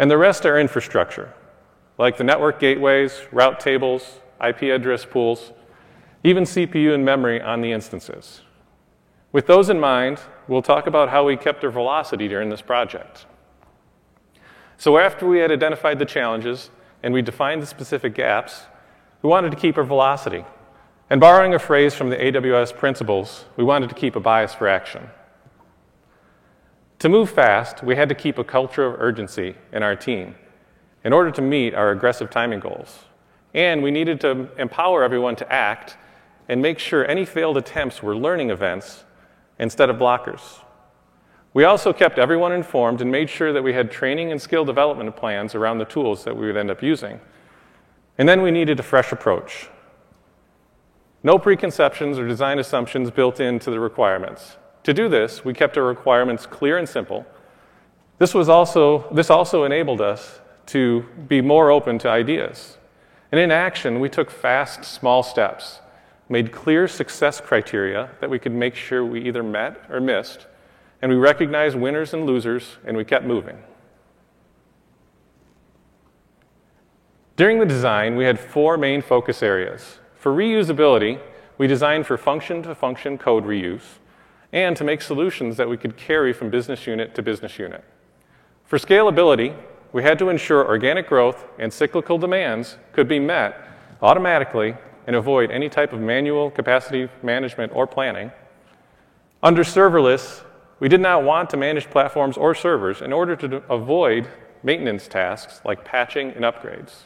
And 0.00 0.10
the 0.10 0.18
rest 0.18 0.44
are 0.44 0.58
infrastructure, 0.58 1.32
like 1.96 2.16
the 2.16 2.24
network 2.24 2.58
gateways, 2.58 3.20
route 3.30 3.60
tables, 3.60 4.18
IP 4.44 4.62
address 4.62 5.04
pools, 5.04 5.52
even 6.24 6.42
CPU 6.42 6.94
and 6.96 7.04
memory 7.04 7.40
on 7.40 7.60
the 7.60 7.70
instances. 7.70 8.40
With 9.30 9.46
those 9.46 9.70
in 9.70 9.78
mind, 9.78 10.18
we'll 10.48 10.62
talk 10.62 10.88
about 10.88 11.10
how 11.10 11.24
we 11.24 11.36
kept 11.36 11.62
our 11.62 11.70
velocity 11.70 12.26
during 12.26 12.48
this 12.48 12.60
project. 12.60 13.26
So, 14.84 14.98
after 14.98 15.26
we 15.26 15.38
had 15.38 15.50
identified 15.50 15.98
the 15.98 16.04
challenges 16.04 16.68
and 17.02 17.14
we 17.14 17.22
defined 17.22 17.62
the 17.62 17.66
specific 17.66 18.14
gaps, 18.14 18.64
we 19.22 19.30
wanted 19.30 19.50
to 19.52 19.56
keep 19.56 19.78
our 19.78 19.82
velocity. 19.82 20.44
And 21.08 21.22
borrowing 21.22 21.54
a 21.54 21.58
phrase 21.58 21.94
from 21.94 22.10
the 22.10 22.16
AWS 22.16 22.76
principles, 22.76 23.46
we 23.56 23.64
wanted 23.64 23.88
to 23.88 23.94
keep 23.94 24.14
a 24.14 24.20
bias 24.20 24.52
for 24.52 24.68
action. 24.68 25.08
To 26.98 27.08
move 27.08 27.30
fast, 27.30 27.82
we 27.82 27.96
had 27.96 28.10
to 28.10 28.14
keep 28.14 28.36
a 28.36 28.44
culture 28.44 28.84
of 28.84 29.00
urgency 29.00 29.54
in 29.72 29.82
our 29.82 29.96
team 29.96 30.34
in 31.02 31.14
order 31.14 31.30
to 31.30 31.40
meet 31.40 31.72
our 31.72 31.90
aggressive 31.90 32.28
timing 32.28 32.60
goals. 32.60 33.06
And 33.54 33.82
we 33.82 33.90
needed 33.90 34.20
to 34.20 34.50
empower 34.58 35.02
everyone 35.02 35.36
to 35.36 35.50
act 35.50 35.96
and 36.46 36.60
make 36.60 36.78
sure 36.78 37.10
any 37.10 37.24
failed 37.24 37.56
attempts 37.56 38.02
were 38.02 38.14
learning 38.14 38.50
events 38.50 39.04
instead 39.58 39.88
of 39.88 39.96
blockers. 39.96 40.60
We 41.54 41.64
also 41.64 41.92
kept 41.92 42.18
everyone 42.18 42.52
informed 42.52 43.00
and 43.00 43.10
made 43.10 43.30
sure 43.30 43.52
that 43.52 43.62
we 43.62 43.72
had 43.72 43.90
training 43.90 44.32
and 44.32 44.42
skill 44.42 44.64
development 44.64 45.14
plans 45.14 45.54
around 45.54 45.78
the 45.78 45.84
tools 45.84 46.24
that 46.24 46.36
we 46.36 46.46
would 46.46 46.56
end 46.56 46.70
up 46.70 46.82
using. 46.82 47.20
And 48.18 48.28
then 48.28 48.42
we 48.42 48.50
needed 48.50 48.80
a 48.80 48.82
fresh 48.82 49.12
approach. 49.12 49.68
No 51.22 51.38
preconceptions 51.38 52.18
or 52.18 52.26
design 52.26 52.58
assumptions 52.58 53.10
built 53.10 53.38
into 53.38 53.70
the 53.70 53.78
requirements. 53.78 54.56
To 54.82 54.92
do 54.92 55.08
this, 55.08 55.44
we 55.44 55.54
kept 55.54 55.78
our 55.78 55.84
requirements 55.84 56.44
clear 56.44 56.76
and 56.76 56.88
simple. 56.88 57.24
This, 58.18 58.34
was 58.34 58.48
also, 58.48 59.08
this 59.12 59.30
also 59.30 59.64
enabled 59.64 60.00
us 60.00 60.40
to 60.66 61.02
be 61.28 61.40
more 61.40 61.70
open 61.70 61.98
to 62.00 62.08
ideas. 62.08 62.78
And 63.30 63.40
in 63.40 63.50
action, 63.50 64.00
we 64.00 64.08
took 64.08 64.30
fast, 64.30 64.84
small 64.84 65.22
steps 65.22 65.80
made 66.28 66.52
clear 66.52 66.88
success 66.88 67.40
criteria 67.40 68.10
that 68.20 68.30
we 68.30 68.38
could 68.38 68.52
make 68.52 68.74
sure 68.74 69.04
we 69.04 69.20
either 69.20 69.42
met 69.42 69.84
or 69.90 70.00
missed, 70.00 70.46
and 71.04 71.12
we 71.12 71.18
recognized 71.18 71.76
winners 71.76 72.14
and 72.14 72.24
losers, 72.24 72.78
and 72.86 72.96
we 72.96 73.04
kept 73.04 73.26
moving. 73.26 73.58
During 77.36 77.58
the 77.58 77.66
design, 77.66 78.16
we 78.16 78.24
had 78.24 78.40
four 78.40 78.78
main 78.78 79.02
focus 79.02 79.42
areas. 79.42 79.98
For 80.14 80.32
reusability, 80.32 81.20
we 81.58 81.66
designed 81.66 82.06
for 82.06 82.16
function 82.16 82.62
to 82.62 82.74
function 82.74 83.18
code 83.18 83.44
reuse 83.44 83.98
and 84.50 84.74
to 84.78 84.82
make 84.82 85.02
solutions 85.02 85.58
that 85.58 85.68
we 85.68 85.76
could 85.76 85.98
carry 85.98 86.32
from 86.32 86.48
business 86.48 86.86
unit 86.86 87.14
to 87.16 87.22
business 87.22 87.58
unit. 87.58 87.84
For 88.64 88.78
scalability, 88.78 89.54
we 89.92 90.02
had 90.02 90.18
to 90.20 90.30
ensure 90.30 90.66
organic 90.66 91.06
growth 91.06 91.44
and 91.58 91.70
cyclical 91.70 92.16
demands 92.16 92.78
could 92.94 93.08
be 93.08 93.18
met 93.18 93.68
automatically 94.00 94.74
and 95.06 95.14
avoid 95.14 95.50
any 95.50 95.68
type 95.68 95.92
of 95.92 96.00
manual 96.00 96.50
capacity 96.50 97.10
management 97.22 97.72
or 97.74 97.86
planning. 97.86 98.32
Under 99.42 99.64
serverless, 99.64 100.43
we 100.80 100.88
did 100.88 101.00
not 101.00 101.22
want 101.22 101.50
to 101.50 101.56
manage 101.56 101.90
platforms 101.90 102.36
or 102.36 102.54
servers 102.54 103.00
in 103.00 103.12
order 103.12 103.36
to 103.36 103.62
avoid 103.70 104.28
maintenance 104.62 105.08
tasks 105.08 105.60
like 105.64 105.84
patching 105.84 106.30
and 106.30 106.44
upgrades. 106.44 107.02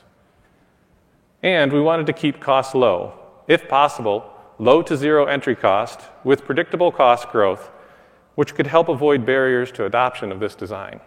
And 1.43 1.73
we 1.73 1.81
wanted 1.81 2.07
to 2.07 2.13
keep 2.13 2.41
costs 2.41 2.75
low, 2.75 3.19
if 3.47 3.69
possible, 3.69 4.33
low 4.59 4.83
to 4.83 4.97
zero 4.97 5.27
entry 5.27 5.55
cost 5.55 6.01
with 6.25 6.45
predictable 6.45 6.91
cost 6.91 7.29
growth, 7.29 7.71
which 8.35 8.55
could 8.55 8.67
help 8.67 8.89
avoid 8.89 9.25
barriers 9.27 9.71
to 9.73 9.85
adoption 9.85 10.33
of 10.33 10.41
this 10.41 10.55
design. 10.55 11.01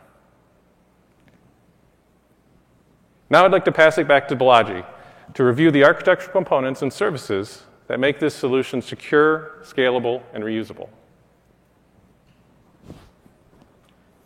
Now 3.30 3.46
I'd 3.46 3.52
like 3.52 3.66
to 3.66 3.72
pass 3.72 3.98
it 3.98 4.08
back 4.08 4.28
to 4.28 4.36
Balaji 4.36 4.86
to 5.34 5.44
review 5.44 5.72
the 5.72 5.84
architectural 5.84 6.34
components 6.34 6.82
and 6.82 6.92
services 6.92 7.64
that 7.88 8.00
make 8.00 8.20
this 8.20 8.36
solution 8.36 8.82
secure, 8.82 9.60
scalable, 9.64 10.22
and 10.34 10.44
reusable. 10.44 10.90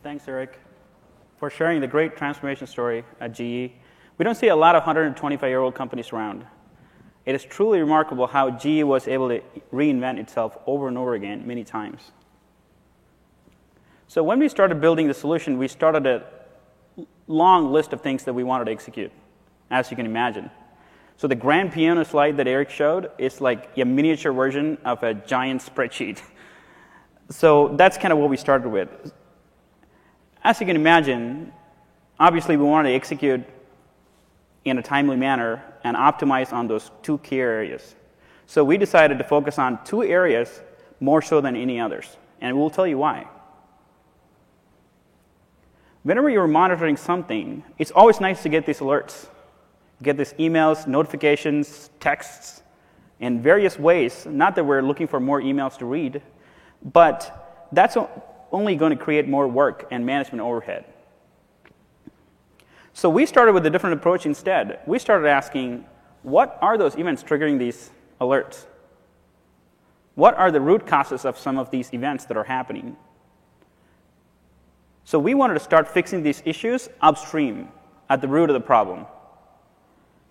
Thanks, 0.05 0.27
Eric, 0.27 0.59
for 1.39 1.49
sharing 1.49 1.81
the 1.81 1.87
great 1.87 2.15
transformation 2.15 2.67
story 2.67 3.03
at 3.19 3.31
GE. 3.31 3.71
We 4.19 4.23
don't 4.23 4.35
see 4.35 4.49
a 4.49 4.55
lot 4.55 4.75
of 4.75 4.81
125 4.81 5.49
year 5.49 5.59
old 5.59 5.73
companies 5.73 6.13
around. 6.13 6.45
It 7.25 7.33
is 7.33 7.43
truly 7.43 7.79
remarkable 7.79 8.27
how 8.27 8.51
GE 8.51 8.83
was 8.83 9.07
able 9.07 9.29
to 9.29 9.41
reinvent 9.73 10.19
itself 10.19 10.59
over 10.67 10.87
and 10.87 10.95
over 10.95 11.15
again 11.15 11.47
many 11.47 11.63
times. 11.63 12.11
So, 14.07 14.21
when 14.21 14.37
we 14.37 14.47
started 14.47 14.79
building 14.79 15.07
the 15.07 15.13
solution, 15.15 15.57
we 15.57 15.67
started 15.67 16.05
a 16.05 16.23
long 17.25 17.71
list 17.73 17.91
of 17.91 18.01
things 18.01 18.25
that 18.25 18.33
we 18.33 18.43
wanted 18.43 18.65
to 18.65 18.71
execute, 18.71 19.11
as 19.71 19.89
you 19.89 19.97
can 19.97 20.05
imagine. 20.05 20.51
So 21.17 21.27
the 21.27 21.33
grand 21.33 21.73
piano 21.73 22.05
slide 22.05 22.37
that 22.37 22.47
Eric 22.47 22.69
showed 22.69 23.09
is 23.17 23.41
like 23.41 23.75
a 23.75 23.85
miniature 23.85 24.33
version 24.33 24.77
of 24.85 25.01
a 25.01 25.15
giant 25.15 25.63
spreadsheet. 25.63 26.21
So 27.31 27.69
that's 27.69 27.97
kind 27.97 28.11
of 28.13 28.19
what 28.19 28.29
we 28.29 28.37
started 28.37 28.69
with. 28.69 28.87
As 30.45 30.59
you 30.59 30.67
can 30.67 30.75
imagine, 30.75 31.51
obviously 32.19 32.55
we 32.55 32.65
wanted 32.65 32.89
to 32.89 32.95
execute 32.95 33.43
in 34.63 34.77
a 34.77 34.81
timely 34.83 35.17
manner 35.17 35.63
and 35.83 35.97
optimize 35.97 36.53
on 36.53 36.67
those 36.67 36.91
two 37.01 37.17
key 37.17 37.39
areas. 37.39 37.95
So 38.45 38.63
we 38.63 38.77
decided 38.77 39.17
to 39.17 39.23
focus 39.23 39.57
on 39.57 39.83
two 39.85 40.03
areas 40.03 40.61
more 40.99 41.23
so 41.23 41.41
than 41.41 41.55
any 41.55 41.79
others, 41.79 42.15
and 42.41 42.55
we'll 42.55 42.69
tell 42.69 42.85
you 42.85 42.99
why. 42.99 43.27
Whenever 46.03 46.29
you're 46.29 46.45
monitoring 46.45 46.95
something, 46.95 47.63
it's 47.79 47.89
always 47.89 48.21
nice 48.21 48.43
to 48.43 48.49
get 48.49 48.67
these 48.67 48.81
alerts 48.81 49.25
get 50.03 50.15
these 50.15 50.33
emails, 50.33 50.85
notifications, 50.85 51.89
texts 51.99 52.61
in 53.19 53.41
various 53.41 53.79
ways. 53.79 54.27
Not 54.27 54.53
that 54.57 54.63
we're 54.63 54.83
looking 54.83 55.07
for 55.07 55.19
more 55.19 55.41
emails 55.41 55.75
to 55.79 55.85
read, 55.85 56.21
but 56.83 57.67
that's 57.71 57.97
only 58.51 58.75
going 58.75 58.97
to 58.97 59.03
create 59.03 59.27
more 59.27 59.47
work 59.47 59.87
and 59.91 60.05
management 60.05 60.41
overhead. 60.41 60.85
So 62.93 63.09
we 63.09 63.25
started 63.25 63.53
with 63.53 63.65
a 63.65 63.69
different 63.69 63.99
approach 63.99 64.25
instead. 64.25 64.79
We 64.85 64.99
started 64.99 65.27
asking, 65.27 65.85
what 66.23 66.57
are 66.61 66.77
those 66.77 66.95
events 66.95 67.23
triggering 67.23 67.59
these 67.59 67.91
alerts? 68.21 68.65
What 70.15 70.35
are 70.37 70.49
the 70.49 70.61
root 70.61 70.87
causes 70.87 71.25
of 71.25 71.37
some 71.37 71.57
of 71.57 71.69
these 71.71 71.93
events 71.93 72.25
that 72.25 72.37
are 72.37 72.45
happening? 72.45 72.95
So 75.03 75.19
we 75.19 75.33
wanted 75.33 75.55
to 75.55 75.59
start 75.59 75.87
fixing 75.87 76.23
these 76.23 76.41
issues 76.45 76.89
upstream 77.01 77.67
at 78.09 78.21
the 78.21 78.27
root 78.27 78.49
of 78.49 78.53
the 78.53 78.61
problem 78.61 79.05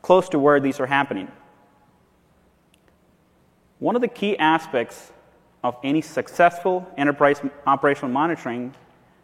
close 0.05 0.29
to 0.29 0.39
where 0.39 0.61
these 0.61 0.81
are 0.81 0.87
happening. 0.87 1.29
One 3.79 3.97
of 3.97 4.03
the 4.03 4.09
key 4.09 4.39
aspects 4.39 5.13
of 5.65 5.77
any 5.83 6.03
successful 6.03 6.87
enterprise 6.97 7.41
operational 7.67 8.11
monitoring 8.11 8.75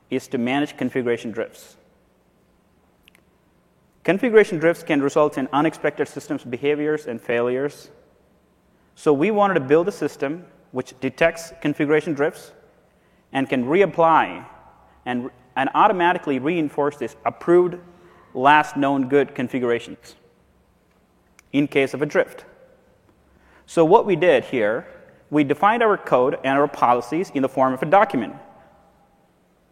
is 0.09 0.27
to 0.27 0.39
manage 0.39 0.77
configuration 0.77 1.31
drifts. 1.31 1.77
Configuration 4.03 4.59
drifts 4.59 4.83
can 4.83 5.03
result 5.03 5.37
in 5.37 5.47
unexpected 5.53 6.09
systems 6.09 6.43
behaviors 6.43 7.07
and 7.07 7.21
failures, 7.21 7.91
So 8.95 9.15
we 9.15 9.31
wanted 9.31 9.55
to 9.55 9.61
build 9.61 9.89
a 9.89 9.93
system 9.93 10.45
which 10.73 10.93
detects 11.01 11.55
configuration 11.63 12.13
drifts 12.13 12.53
and 13.33 13.49
can 13.49 13.65
reapply 13.65 14.45
and, 15.07 15.31
and 15.57 15.71
automatically 15.75 16.39
reinforce 16.39 16.99
these 16.99 17.17
approved 17.25 17.79
last 18.35 18.77
known 18.77 19.09
good 19.09 19.35
configurations 19.35 20.17
in 21.53 21.67
case 21.67 21.95
of 21.95 22.03
a 22.03 22.07
drift. 22.07 22.45
So 23.65 23.87
what 23.87 24.05
we 24.05 24.17
did 24.17 24.45
here, 24.45 24.87
we 25.31 25.45
defined 25.45 25.83
our 25.83 25.97
code 25.97 26.39
and 26.45 26.59
our 26.59 26.69
policies 26.69 27.31
in 27.35 27.43
the 27.43 27.49
form 27.49 27.73
of 27.73 27.83
a 27.83 27.87
document. 27.87 28.35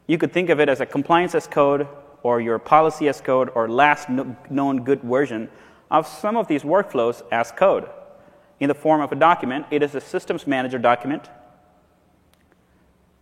You 0.06 0.16
could 0.16 0.32
think 0.32 0.48
of 0.48 0.60
it 0.60 0.68
as 0.68 0.80
a 0.80 0.86
compliance 0.86 1.34
as 1.34 1.46
code 1.46 1.86
or 2.22 2.40
your 2.40 2.58
policy 2.58 3.08
as 3.08 3.20
code 3.20 3.50
or 3.54 3.68
last 3.68 4.08
known 4.08 4.84
good 4.84 5.02
version 5.02 5.48
of 5.90 6.06
some 6.06 6.36
of 6.36 6.48
these 6.48 6.62
workflows 6.62 7.22
as 7.30 7.52
code 7.52 7.88
in 8.60 8.68
the 8.68 8.74
form 8.74 9.00
of 9.00 9.12
a 9.12 9.16
document. 9.16 9.66
It 9.70 9.82
is 9.82 9.94
a 9.94 10.00
systems 10.00 10.46
manager 10.46 10.78
document 10.78 11.28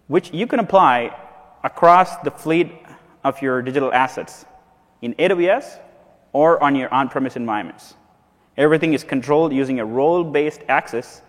which 0.06 0.32
you 0.32 0.46
can 0.46 0.60
apply 0.60 1.16
across 1.64 2.16
the 2.18 2.30
fleet 2.30 2.70
of 3.24 3.42
your 3.42 3.60
digital 3.60 3.92
assets 3.92 4.44
in 5.02 5.14
AWS 5.14 5.80
or 6.32 6.62
on 6.62 6.76
your 6.76 6.92
on 6.94 7.08
premise 7.08 7.36
environments. 7.36 7.94
Everything 8.56 8.94
is 8.94 9.02
controlled 9.02 9.52
using 9.52 9.80
a 9.80 9.84
role 9.84 10.22
based 10.22 10.60
access 10.68 11.22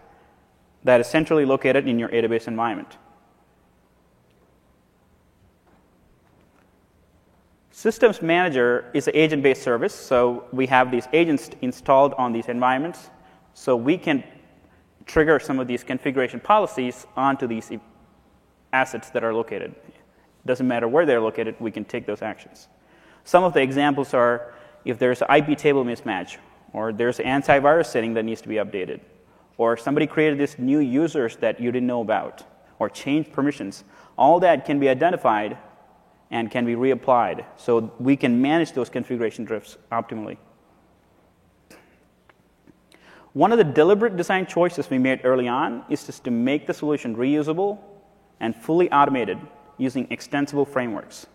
that 0.88 1.02
is 1.02 1.08
centrally 1.08 1.44
located 1.44 1.86
in 1.86 2.00
your 2.00 2.08
AWS 2.08 2.48
environment. 2.48 2.96
Systems 7.72 8.22
Manager 8.22 8.90
is 8.94 9.10
an 9.10 9.14
agent 9.14 9.44
based 9.44 9.64
service, 9.64 9.94
so 9.94 10.46
we 10.54 10.66
have 10.68 10.90
these 10.90 11.10
agents 11.12 11.50
installed 11.62 12.14
on 12.14 12.32
these 12.32 12.48
environments, 12.48 13.10
so 13.54 13.76
we 13.76 13.98
can 13.98 14.24
trigger 15.06 15.40
some 15.40 15.60
of 15.60 15.68
these 15.68 15.84
configuration 15.84 16.40
policies 16.40 17.06
onto 17.18 17.48
these 17.48 17.70
assets 18.72 19.10
that 19.10 19.26
are 19.26 19.34
located. 19.34 19.76
Doesn't 20.46 20.70
matter 20.70 20.88
where 20.88 21.06
they're 21.06 21.20
located, 21.20 21.58
we 21.60 21.70
can 21.70 21.84
take 21.84 22.06
those 22.06 22.22
actions. 22.22 22.70
Some 23.26 23.44
of 23.44 23.52
the 23.52 23.62
examples 23.62 24.14
are 24.14 24.54
if 24.86 24.98
there's 24.98 25.22
an 25.22 25.28
IP 25.36 25.58
table 25.58 25.84
mismatch, 25.84 26.38
or 26.72 26.94
there's 26.94 27.20
an 27.20 27.26
antivirus 27.26 27.88
setting 27.88 28.14
that 28.14 28.24
needs 28.24 28.40
to 28.40 28.48
be 28.48 28.56
updated, 28.56 29.02
or 29.58 29.76
somebody 29.76 30.08
created 30.08 30.38
this 30.40 30.60
new 30.60 30.80
users 30.80 31.36
that 31.38 31.60
you 31.60 31.72
didn't 31.72 31.88
know 31.88 32.02
about, 32.02 32.44
or 32.80 32.90
changed 32.90 33.34
permissions. 33.34 33.84
All 34.18 34.40
that 34.40 34.66
can 34.66 34.80
be 34.80 34.90
identified 34.90 35.58
and 36.30 36.52
can 36.52 36.66
be 36.66 36.76
reapplied. 36.76 37.46
So 37.58 37.92
we 38.00 38.16
can 38.16 38.42
manage 38.42 38.74
those 38.74 38.90
configuration 38.90 39.46
drifts 39.46 39.78
optimally. 39.92 40.38
One 43.34 43.52
of 43.52 43.58
the 43.60 43.64
deliberate 43.64 44.18
design 44.18 44.48
choices 44.48 44.90
we 44.90 44.98
made 44.98 45.22
early 45.24 45.48
on 45.48 45.84
is 45.90 46.06
just 46.06 46.24
to 46.24 46.32
make 46.32 46.66
the 46.66 46.74
solution 46.74 47.16
reusable 47.16 47.78
and 48.40 48.56
fully 48.56 48.92
automated 48.92 49.38
using 49.78 50.08
extensible 50.10 50.66
frameworks. 50.66 51.28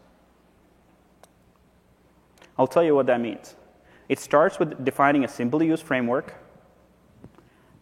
I'll 2.58 2.66
tell 2.66 2.82
you 2.82 2.94
what 2.94 3.06
that 3.06 3.20
means. 3.20 3.54
It 4.08 4.18
starts 4.18 4.58
with 4.58 4.84
defining 4.84 5.24
a 5.24 5.28
simple 5.28 5.62
use 5.62 5.80
framework 5.80 6.34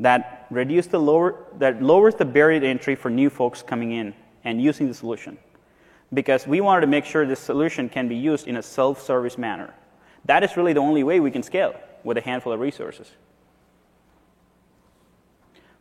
that, 0.00 0.47
reduce 0.50 0.87
the 0.87 0.99
lower, 0.99 1.45
that 1.59 1.83
lowers 1.83 2.14
the 2.14 2.25
barrier 2.25 2.61
to 2.61 2.66
entry 2.66 2.95
for 2.95 3.11
new 3.11 3.30
folks 3.30 3.62
coming 3.62 3.92
in 3.92 4.14
and 4.45 4.61
using 4.61 4.88
the 4.88 4.95
solution 4.95 5.38
because 6.12 6.47
we 6.47 6.61
wanted 6.61 6.83
to 6.83 6.87
make 6.87 7.04
sure 7.04 7.25
this 7.26 7.40
solution 7.40 7.88
can 7.88 8.09
be 8.09 8.16
used 8.16 8.49
in 8.49 8.57
a 8.57 8.62
self 8.62 9.00
service 9.02 9.38
manner. 9.38 9.73
That 10.25 10.42
is 10.42 10.57
really 10.57 10.73
the 10.73 10.80
only 10.80 11.04
way 11.04 11.21
we 11.21 11.30
can 11.30 11.42
scale 11.42 11.75
with 12.02 12.16
a 12.16 12.21
handful 12.21 12.52
of 12.52 12.61
resources. 12.61 13.11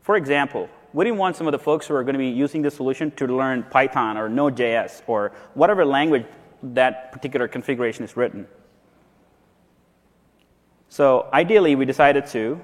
For 0.01 0.15
example, 0.15 0.69
we 0.93 1.05
didn't 1.05 1.19
want 1.19 1.36
some 1.36 1.47
of 1.47 1.51
the 1.51 1.60
folks 1.60 1.86
who 1.88 1.93
are 1.95 2.03
going 2.03 2.13
to 2.13 2.19
be 2.19 2.29
using 2.29 2.62
the 2.62 2.71
solution 2.71 3.12
to 3.12 3.27
learn 3.27 3.63
Python 3.63 4.17
or 4.17 4.27
Node.js 4.27 5.03
or 5.08 5.34
whatever 5.53 5.86
language 5.86 6.25
that 6.63 7.12
particular 7.12 7.47
configuration 7.47 8.03
is 8.03 8.17
written. 8.17 8.47
So 10.89 11.29
ideally, 11.32 11.75
we 11.75 11.86
decided 11.86 12.25
to 12.27 12.60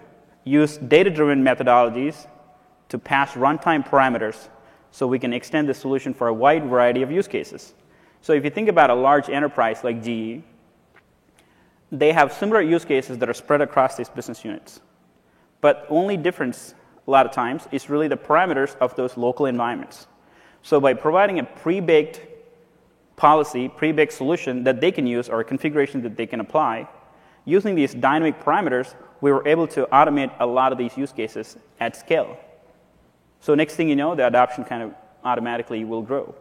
use 0.46 0.78
data-driven 0.78 1.44
methodologies 1.44 2.28
to 2.88 2.98
pass 2.98 3.34
runtime 3.34 3.86
parameters 3.86 4.48
so 4.92 5.06
we 5.06 5.20
can 5.20 5.34
extend 5.34 5.68
the 5.68 5.74
solution 5.74 6.14
for 6.14 6.28
a 6.28 6.34
wide 6.34 6.66
variety 6.66 7.02
of 7.02 7.12
use 7.12 7.28
cases. 7.28 7.74
So 8.22 8.32
if 8.32 8.46
you 8.46 8.50
think 8.50 8.70
about 8.70 8.90
a 8.90 8.96
large 8.96 9.30
enterprise 9.30 9.84
like 9.84 10.02
GE, 10.02 10.42
they 11.92 12.14
have 12.14 12.32
similar 12.32 12.62
use 12.62 12.86
cases 12.86 13.18
that 13.18 13.30
are 13.30 13.34
spread 13.34 13.62
across 13.62 13.96
these 13.98 14.10
business 14.10 14.46
units. 14.46 14.80
But 15.62 15.86
only 15.90 16.16
difference 16.16 16.76
a 17.08 17.12
lot 17.12 17.26
of 17.26 17.32
times 17.32 17.68
is 17.72 17.90
really 17.90 18.08
the 18.08 18.18
parameters 18.18 18.76
of 18.78 18.96
those 18.96 19.18
local 19.18 19.46
environments. 19.48 20.08
So 20.62 20.80
by 20.80 20.94
providing 20.94 21.40
a 21.40 21.44
pre-baked 21.44 22.22
policy, 23.16 23.70
pre-baked 23.70 24.14
solution 24.14 24.64
that 24.64 24.82
they 24.82 24.92
can 24.92 25.06
use 25.06 25.30
or 25.30 25.40
a 25.40 25.44
configuration 25.44 26.02
that 26.04 26.18
they 26.18 26.26
can 26.26 26.40
apply, 26.40 26.88
using 27.46 27.76
these 27.76 27.94
dynamic 27.94 28.40
parameters, 28.40 28.96
we 29.26 29.32
were 29.32 29.48
able 29.48 29.66
to 29.66 29.88
automate 29.88 30.32
a 30.40 30.46
lot 30.46 30.72
of 30.72 30.78
these 30.78 30.96
use 30.96 31.12
cases 31.12 31.58
at 31.80 31.96
scale. 31.96 32.38
So 33.40 33.56
next 33.56 33.74
thing 33.74 33.90
you 33.90 33.96
know, 33.96 34.14
the 34.14 34.28
adoption 34.28 34.64
kind 34.64 34.84
of 34.84 34.94
automatically 35.24 35.84
will 35.84 36.04
grow. 36.04 36.36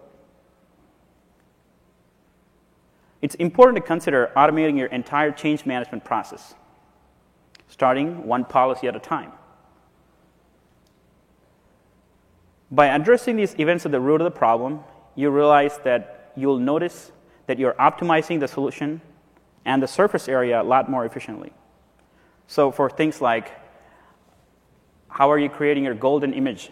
It's 3.22 3.36
important 3.36 3.76
to 3.76 3.80
consider 3.80 4.30
automating 4.36 4.76
your 4.76 4.88
entire 4.88 5.32
change 5.32 5.64
management 5.64 6.04
process, 6.04 6.52
starting 7.68 8.26
one 8.26 8.44
policy 8.44 8.86
at 8.86 8.94
a 8.94 9.00
time. 9.00 9.32
By 12.70 12.88
addressing 12.88 13.36
these 13.36 13.58
events 13.58 13.86
at 13.86 13.92
the 13.92 14.00
root 14.00 14.20
of 14.20 14.26
the 14.26 14.38
problem, 14.38 14.80
you 15.14 15.30
realize 15.30 15.78
that 15.84 16.34
you'll 16.36 16.58
notice 16.58 17.12
that 17.46 17.58
you're 17.58 17.72
optimizing 17.80 18.40
the 18.40 18.48
solution 18.48 19.00
and 19.64 19.82
the 19.82 19.88
surface 19.88 20.28
area 20.28 20.60
a 20.60 20.62
lot 20.62 20.90
more 20.90 21.06
efficiently. 21.06 21.54
So, 22.46 22.70
for 22.70 22.90
things 22.90 23.20
like 23.20 23.52
how 25.08 25.30
are 25.30 25.38
you 25.38 25.48
creating 25.48 25.84
your 25.84 25.94
golden 25.94 26.32
image 26.32 26.70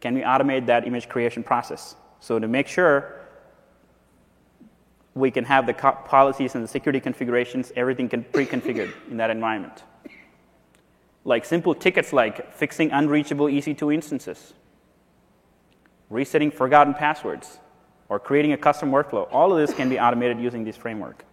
can 0.00 0.14
we 0.14 0.20
automate 0.20 0.66
that 0.66 0.86
image 0.86 1.08
creation 1.08 1.42
process? 1.42 1.96
So 2.20 2.38
to 2.38 2.46
make 2.46 2.68
sure 2.68 3.14
we 5.14 5.30
can 5.30 5.44
have 5.44 5.66
the 5.66 5.74
policies 5.74 6.54
and 6.54 6.62
the 6.62 6.68
security 6.68 7.00
configurations, 7.00 7.72
everything 7.74 8.08
can 8.08 8.22
pre-configured 8.24 8.92
in 9.10 9.16
that 9.16 9.30
environment. 9.30 9.82
Like 11.24 11.44
simple 11.44 11.74
tickets 11.74 12.12
like 12.12 12.52
fixing 12.54 12.92
unreachable 12.92 13.46
EC2 13.46 13.92
instances, 13.92 14.54
resetting 16.10 16.50
forgotten 16.50 16.94
passwords, 16.94 17.58
or 18.08 18.20
creating 18.20 18.52
a 18.52 18.56
custom 18.56 18.90
workflow. 18.90 19.28
All 19.32 19.52
of 19.52 19.58
this 19.58 19.76
can 19.76 19.88
be 19.88 19.98
automated 19.98 20.38
using 20.38 20.64
this 20.64 20.76
framework. 20.76 21.24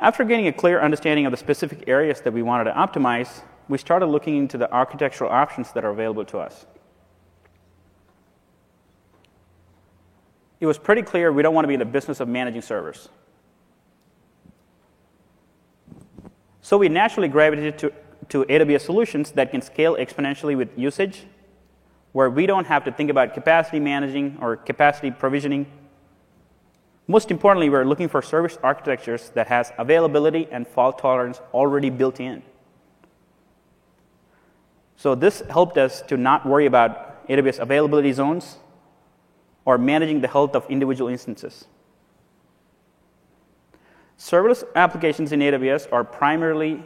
After 0.00 0.24
getting 0.24 0.46
a 0.46 0.52
clear 0.52 0.80
understanding 0.80 1.26
of 1.26 1.32
the 1.32 1.36
specific 1.36 1.84
areas 1.88 2.20
that 2.20 2.32
we 2.32 2.42
wanted 2.42 2.64
to 2.64 2.72
optimize, 2.72 3.42
we 3.68 3.78
started 3.78 4.06
looking 4.06 4.36
into 4.36 4.56
the 4.56 4.70
architectural 4.72 5.30
options 5.30 5.72
that 5.72 5.84
are 5.84 5.90
available 5.90 6.24
to 6.26 6.38
us. 6.38 6.66
It 10.60 10.66
was 10.66 10.78
pretty 10.78 11.02
clear 11.02 11.32
we 11.32 11.42
don't 11.42 11.54
want 11.54 11.64
to 11.64 11.68
be 11.68 11.74
in 11.74 11.80
the 11.80 11.86
business 11.86 12.20
of 12.20 12.28
managing 12.28 12.62
servers. 12.62 13.08
So 16.60 16.76
we 16.76 16.88
naturally 16.88 17.28
gravitated 17.28 17.78
to, 17.78 17.92
to 18.28 18.44
AWS 18.44 18.82
solutions 18.82 19.30
that 19.32 19.50
can 19.50 19.62
scale 19.62 19.96
exponentially 19.96 20.56
with 20.56 20.76
usage, 20.76 21.24
where 22.12 22.28
we 22.28 22.46
don't 22.46 22.66
have 22.66 22.84
to 22.84 22.92
think 22.92 23.10
about 23.10 23.34
capacity 23.34 23.80
managing 23.80 24.38
or 24.40 24.56
capacity 24.56 25.10
provisioning. 25.10 25.66
Most 27.10 27.30
importantly, 27.30 27.70
we're 27.70 27.86
looking 27.86 28.08
for 28.08 28.20
service 28.20 28.58
architectures 28.62 29.30
that 29.30 29.46
has 29.46 29.72
availability 29.78 30.46
and 30.52 30.68
fault 30.68 30.98
tolerance 30.98 31.40
already 31.54 31.88
built 31.88 32.20
in. 32.20 32.42
So 34.96 35.14
this 35.14 35.40
helped 35.48 35.78
us 35.78 36.02
to 36.02 36.18
not 36.18 36.44
worry 36.44 36.66
about 36.66 37.26
AWS 37.28 37.60
availability 37.60 38.12
zones 38.12 38.58
or 39.64 39.78
managing 39.78 40.20
the 40.20 40.28
health 40.28 40.54
of 40.54 40.68
individual 40.68 41.08
instances. 41.08 41.64
Serverless 44.18 44.64
applications 44.74 45.32
in 45.32 45.40
AWS 45.40 45.90
are 45.90 46.04
primarily 46.04 46.84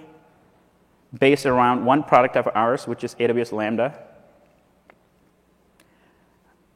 based 1.19 1.47
around 1.47 1.85
one 1.85 2.05
product 2.05 2.37
of 2.37 2.49
ours, 2.55 2.87
which 2.87 3.03
is 3.03 3.17
AWS 3.17 3.51
Lambda, 3.53 3.99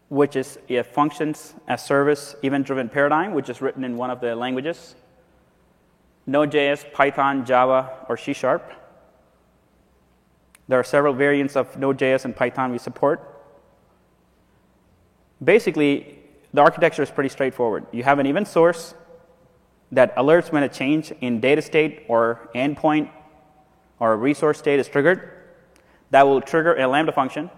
which 0.08 0.36
is 0.36 0.58
a 0.68 0.82
functions 0.82 1.54
as 1.66 1.84
service 1.84 2.36
event 2.42 2.66
driven 2.66 2.88
paradigm, 2.88 3.34
which 3.34 3.48
is 3.48 3.60
written 3.60 3.84
in 3.84 3.96
one 3.96 4.10
of 4.10 4.20
the 4.20 4.34
languages 4.34 4.94
Node.js, 6.28 6.92
Python, 6.92 7.44
Java, 7.44 8.04
or 8.08 8.16
C 8.16 8.32
Sharp. 8.32 8.72
There 10.68 10.78
are 10.78 10.84
several 10.84 11.14
variants 11.14 11.54
of 11.54 11.78
Node.js 11.78 12.24
and 12.24 12.34
Python 12.34 12.72
we 12.72 12.78
support. 12.78 13.20
Basically, 15.42 16.18
the 16.52 16.60
architecture 16.60 17.02
is 17.02 17.10
pretty 17.10 17.28
straightforward. 17.28 17.86
You 17.92 18.02
have 18.02 18.18
an 18.18 18.26
event 18.26 18.48
source 18.48 18.94
that 19.92 20.16
alerts 20.16 20.50
when 20.50 20.64
a 20.64 20.68
change 20.68 21.12
in 21.20 21.40
data 21.40 21.62
state 21.62 22.04
or 22.08 22.48
endpoint 22.54 23.10
or 24.00 24.16
resource 24.16 24.58
state 24.58 24.80
is 24.80 24.88
triggered, 24.88 25.30
that 26.10 26.26
will 26.26 26.40
trigger 26.40 26.74
a 26.74 26.86
Lambda 26.88 27.12
function. 27.12 27.50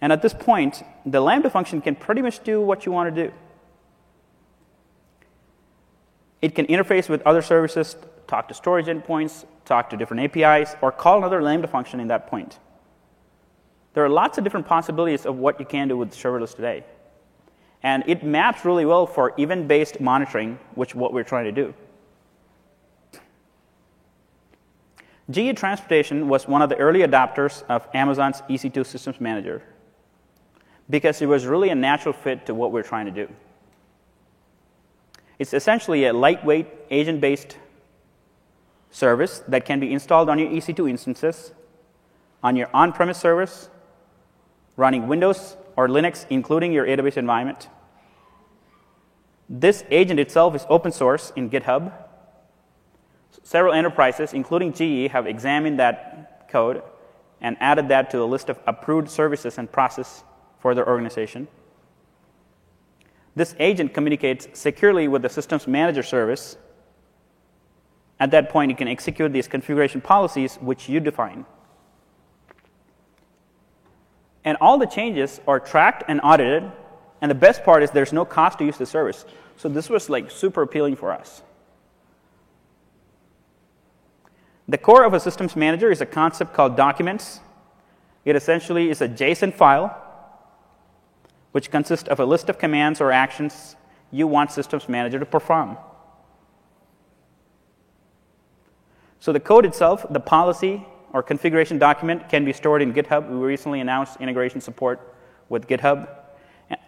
And 0.00 0.12
at 0.12 0.22
this 0.22 0.34
point, 0.34 0.82
the 1.04 1.20
Lambda 1.20 1.50
function 1.50 1.80
can 1.80 1.96
pretty 1.96 2.22
much 2.22 2.42
do 2.44 2.60
what 2.60 2.86
you 2.86 2.92
want 2.92 3.14
to 3.14 3.24
do. 3.26 3.32
It 6.40 6.54
can 6.54 6.66
interface 6.66 7.08
with 7.08 7.20
other 7.26 7.42
services, 7.42 7.96
talk 8.28 8.46
to 8.48 8.54
storage 8.54 8.86
endpoints, 8.86 9.44
talk 9.64 9.90
to 9.90 9.96
different 9.96 10.36
APIs, 10.36 10.76
or 10.80 10.92
call 10.92 11.18
another 11.18 11.42
Lambda 11.42 11.66
function 11.66 11.98
in 11.98 12.08
that 12.08 12.28
point. 12.28 12.58
There 13.94 14.04
are 14.04 14.08
lots 14.08 14.38
of 14.38 14.44
different 14.44 14.66
possibilities 14.66 15.26
of 15.26 15.36
what 15.38 15.58
you 15.58 15.66
can 15.66 15.88
do 15.88 15.96
with 15.96 16.12
serverless 16.12 16.54
today. 16.54 16.84
And 17.82 18.04
it 18.06 18.22
maps 18.22 18.64
really 18.64 18.84
well 18.84 19.06
for 19.06 19.34
event 19.38 19.66
based 19.66 20.00
monitoring, 20.00 20.58
which 20.74 20.90
is 20.90 20.94
what 20.94 21.12
we're 21.12 21.24
trying 21.24 21.52
to 21.52 21.52
do. 21.52 21.74
GE 25.30 25.56
Transportation 25.56 26.28
was 26.28 26.46
one 26.46 26.62
of 26.62 26.68
the 26.70 26.76
early 26.76 27.00
adopters 27.00 27.62
of 27.68 27.86
Amazon's 27.92 28.40
EC2 28.42 28.86
Systems 28.86 29.20
Manager 29.20 29.62
because 30.90 31.20
it 31.20 31.26
was 31.26 31.46
really 31.46 31.70
a 31.70 31.74
natural 31.74 32.12
fit 32.12 32.46
to 32.46 32.54
what 32.54 32.72
we're 32.72 32.82
trying 32.82 33.06
to 33.06 33.12
do. 33.12 33.32
It's 35.38 35.54
essentially 35.54 36.06
a 36.06 36.12
lightweight 36.12 36.66
agent 36.90 37.20
based 37.20 37.56
service 38.90 39.42
that 39.48 39.64
can 39.64 39.80
be 39.80 39.92
installed 39.92 40.28
on 40.28 40.38
your 40.38 40.48
EC2 40.48 40.88
instances, 40.88 41.52
on 42.42 42.56
your 42.56 42.68
on 42.74 42.92
premise 42.92 43.18
service, 43.18 43.68
running 44.76 45.06
Windows 45.06 45.56
or 45.76 45.88
Linux, 45.88 46.26
including 46.30 46.72
your 46.72 46.86
AWS 46.86 47.16
environment. 47.16 47.68
This 49.48 49.84
agent 49.90 50.18
itself 50.18 50.54
is 50.54 50.66
open 50.68 50.92
source 50.92 51.32
in 51.36 51.50
GitHub 51.50 51.92
Several 53.42 53.72
enterprises, 53.72 54.34
including 54.34 54.72
GE, 54.72 55.10
have 55.10 55.26
examined 55.26 55.78
that 55.78 56.48
code 56.50 56.82
and 57.40 57.56
added 57.60 57.88
that 57.88 58.10
to 58.10 58.22
a 58.22 58.24
list 58.24 58.48
of 58.48 58.58
approved 58.66 59.10
services 59.10 59.58
and 59.58 59.72
process 59.72 60.22
for 60.60 60.74
their 60.74 60.88
organization. 60.88 61.48
This 63.38 63.54
agent 63.60 63.94
communicates 63.94 64.48
securely 64.52 65.06
with 65.06 65.22
the 65.22 65.28
systems 65.28 65.68
manager 65.68 66.02
service. 66.02 66.56
At 68.18 68.32
that 68.32 68.50
point, 68.50 68.70
you 68.70 68.76
can 68.76 68.88
execute 68.88 69.32
these 69.32 69.46
configuration 69.46 70.00
policies 70.00 70.56
which 70.56 70.88
you 70.88 70.98
define. 70.98 71.46
And 74.44 74.58
all 74.60 74.76
the 74.76 74.86
changes 74.86 75.40
are 75.46 75.60
tracked 75.60 76.02
and 76.08 76.20
audited. 76.24 76.64
And 77.20 77.30
the 77.30 77.36
best 77.36 77.62
part 77.62 77.84
is 77.84 77.92
there's 77.92 78.12
no 78.12 78.24
cost 78.24 78.58
to 78.58 78.64
use 78.64 78.76
the 78.76 78.86
service. 78.86 79.24
So 79.56 79.68
this 79.68 79.88
was 79.88 80.10
like 80.10 80.30
super 80.30 80.62
appealing 80.62 80.96
for 80.96 81.12
us. 81.12 81.42
The 84.68 84.78
core 84.78 85.04
of 85.04 85.14
a 85.14 85.20
systems 85.20 85.54
manager 85.54 85.92
is 85.92 86.00
a 86.00 86.06
concept 86.06 86.54
called 86.54 86.76
documents. 86.76 87.40
It 88.24 88.34
essentially 88.34 88.90
is 88.90 89.00
a 89.00 89.08
JSON 89.08 89.54
file 89.54 90.07
which 91.52 91.70
consists 91.70 92.08
of 92.08 92.20
a 92.20 92.24
list 92.24 92.48
of 92.48 92.58
commands 92.58 93.00
or 93.00 93.10
actions 93.12 93.76
you 94.10 94.26
want 94.26 94.50
systems 94.52 94.88
manager 94.88 95.18
to 95.18 95.26
perform. 95.26 95.76
So 99.20 99.32
the 99.32 99.40
code 99.40 99.66
itself, 99.66 100.06
the 100.10 100.20
policy 100.20 100.86
or 101.12 101.22
configuration 101.22 101.78
document 101.78 102.28
can 102.28 102.44
be 102.44 102.52
stored 102.52 102.82
in 102.82 102.92
GitHub. 102.92 103.28
We 103.28 103.36
recently 103.36 103.80
announced 103.80 104.20
integration 104.20 104.60
support 104.60 105.14
with 105.48 105.66
GitHub, 105.66 106.08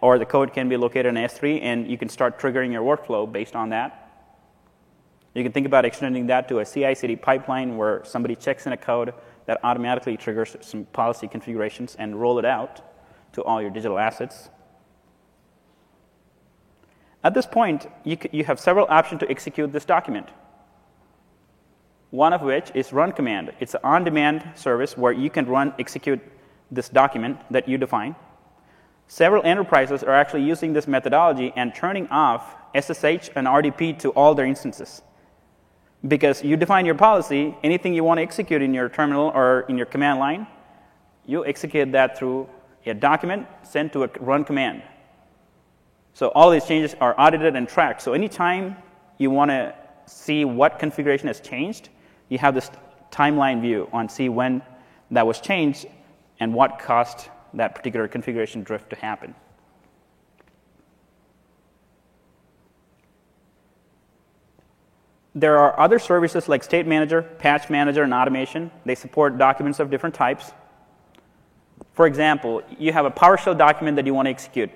or 0.01 0.19
the 0.19 0.25
code 0.25 0.53
can 0.53 0.69
be 0.69 0.77
located 0.77 1.07
in 1.07 1.15
S3, 1.15 1.61
and 1.61 1.89
you 1.89 1.97
can 1.97 2.07
start 2.07 2.39
triggering 2.39 2.71
your 2.71 2.83
workflow 2.83 3.29
based 3.29 3.55
on 3.55 3.69
that. 3.69 3.97
You 5.33 5.43
can 5.43 5.51
think 5.51 5.65
about 5.65 5.85
extending 5.85 6.27
that 6.27 6.47
to 6.49 6.59
a 6.59 6.65
CI 6.65 6.93
CD 6.93 7.15
pipeline 7.15 7.77
where 7.77 8.03
somebody 8.05 8.35
checks 8.35 8.67
in 8.67 8.73
a 8.73 8.77
code 8.77 9.13
that 9.45 9.59
automatically 9.63 10.17
triggers 10.17 10.55
some 10.61 10.85
policy 10.85 11.27
configurations 11.27 11.95
and 11.97 12.19
roll 12.19 12.37
it 12.37 12.45
out 12.45 12.81
to 13.33 13.43
all 13.43 13.61
your 13.61 13.71
digital 13.71 13.97
assets. 13.97 14.49
At 17.23 17.33
this 17.33 17.45
point, 17.45 17.87
you, 18.03 18.17
you 18.31 18.43
have 18.45 18.59
several 18.59 18.87
options 18.89 19.19
to 19.19 19.29
execute 19.29 19.71
this 19.71 19.85
document. 19.85 20.27
One 22.09 22.33
of 22.33 22.41
which 22.41 22.71
is 22.73 22.91
run 22.91 23.11
command. 23.11 23.53
It's 23.59 23.73
an 23.73 23.81
on 23.83 24.03
demand 24.03 24.43
service 24.55 24.97
where 24.97 25.13
you 25.13 25.29
can 25.29 25.45
run, 25.45 25.73
execute 25.79 26.19
this 26.71 26.89
document 26.89 27.39
that 27.51 27.67
you 27.67 27.77
define. 27.77 28.15
Several 29.07 29.43
enterprises 29.45 30.03
are 30.03 30.13
actually 30.13 30.43
using 30.43 30.73
this 30.73 30.87
methodology 30.87 31.53
and 31.55 31.75
turning 31.75 32.07
off 32.07 32.55
SSH 32.73 33.29
and 33.35 33.47
RDP 33.47 33.99
to 33.99 34.09
all 34.11 34.33
their 34.33 34.45
instances 34.45 35.01
because 36.07 36.43
you 36.43 36.57
define 36.57 36.85
your 36.85 36.95
policy, 36.95 37.55
anything 37.63 37.93
you 37.93 38.03
want 38.03 38.17
to 38.17 38.23
execute 38.23 38.61
in 38.61 38.73
your 38.73 38.89
terminal 38.89 39.31
or 39.35 39.65
in 39.69 39.77
your 39.77 39.85
command 39.85 40.19
line, 40.19 40.47
you 41.25 41.45
execute 41.45 41.91
that 41.91 42.17
through 42.17 42.49
a 42.85 42.93
document 42.93 43.47
sent 43.63 43.93
to 43.93 44.03
a 44.03 44.09
run 44.19 44.43
command. 44.43 44.81
So 46.13 46.29
all 46.29 46.49
these 46.49 46.65
changes 46.65 46.95
are 46.99 47.15
audited 47.19 47.55
and 47.55 47.67
tracked. 47.67 48.01
So 48.01 48.13
anytime 48.13 48.75
you 49.17 49.29
want 49.29 49.49
to 49.51 49.73
see 50.05 50.45
what 50.45 50.79
configuration 50.79 51.27
has 51.27 51.39
changed, 51.39 51.89
you 52.29 52.37
have 52.37 52.53
this 52.53 52.69
timeline 53.11 53.61
view 53.61 53.89
on 53.93 54.09
see 54.09 54.29
when 54.29 54.61
that 55.11 55.25
was 55.25 55.39
changed 55.39 55.85
and 56.39 56.53
what 56.53 56.79
caused 56.79 57.29
that 57.53 57.75
particular 57.75 58.07
configuration 58.07 58.63
drift 58.63 58.89
to 58.89 58.95
happen. 58.95 59.35
There 65.33 65.57
are 65.57 65.79
other 65.79 65.97
services 65.97 66.49
like 66.49 66.61
State 66.61 66.87
Manager, 66.87 67.21
Patch 67.21 67.69
Manager, 67.69 68.03
and 68.03 68.13
Automation. 68.13 68.69
They 68.85 68.95
support 68.95 69.37
documents 69.37 69.79
of 69.79 69.89
different 69.89 70.13
types. 70.13 70.51
For 71.93 72.07
example, 72.07 72.61
you 72.79 72.93
have 72.93 73.05
a 73.05 73.11
PowerShell 73.11 73.57
document 73.57 73.95
that 73.97 74.05
you 74.05 74.13
want 74.13 74.27
to 74.27 74.29
execute. 74.29 74.71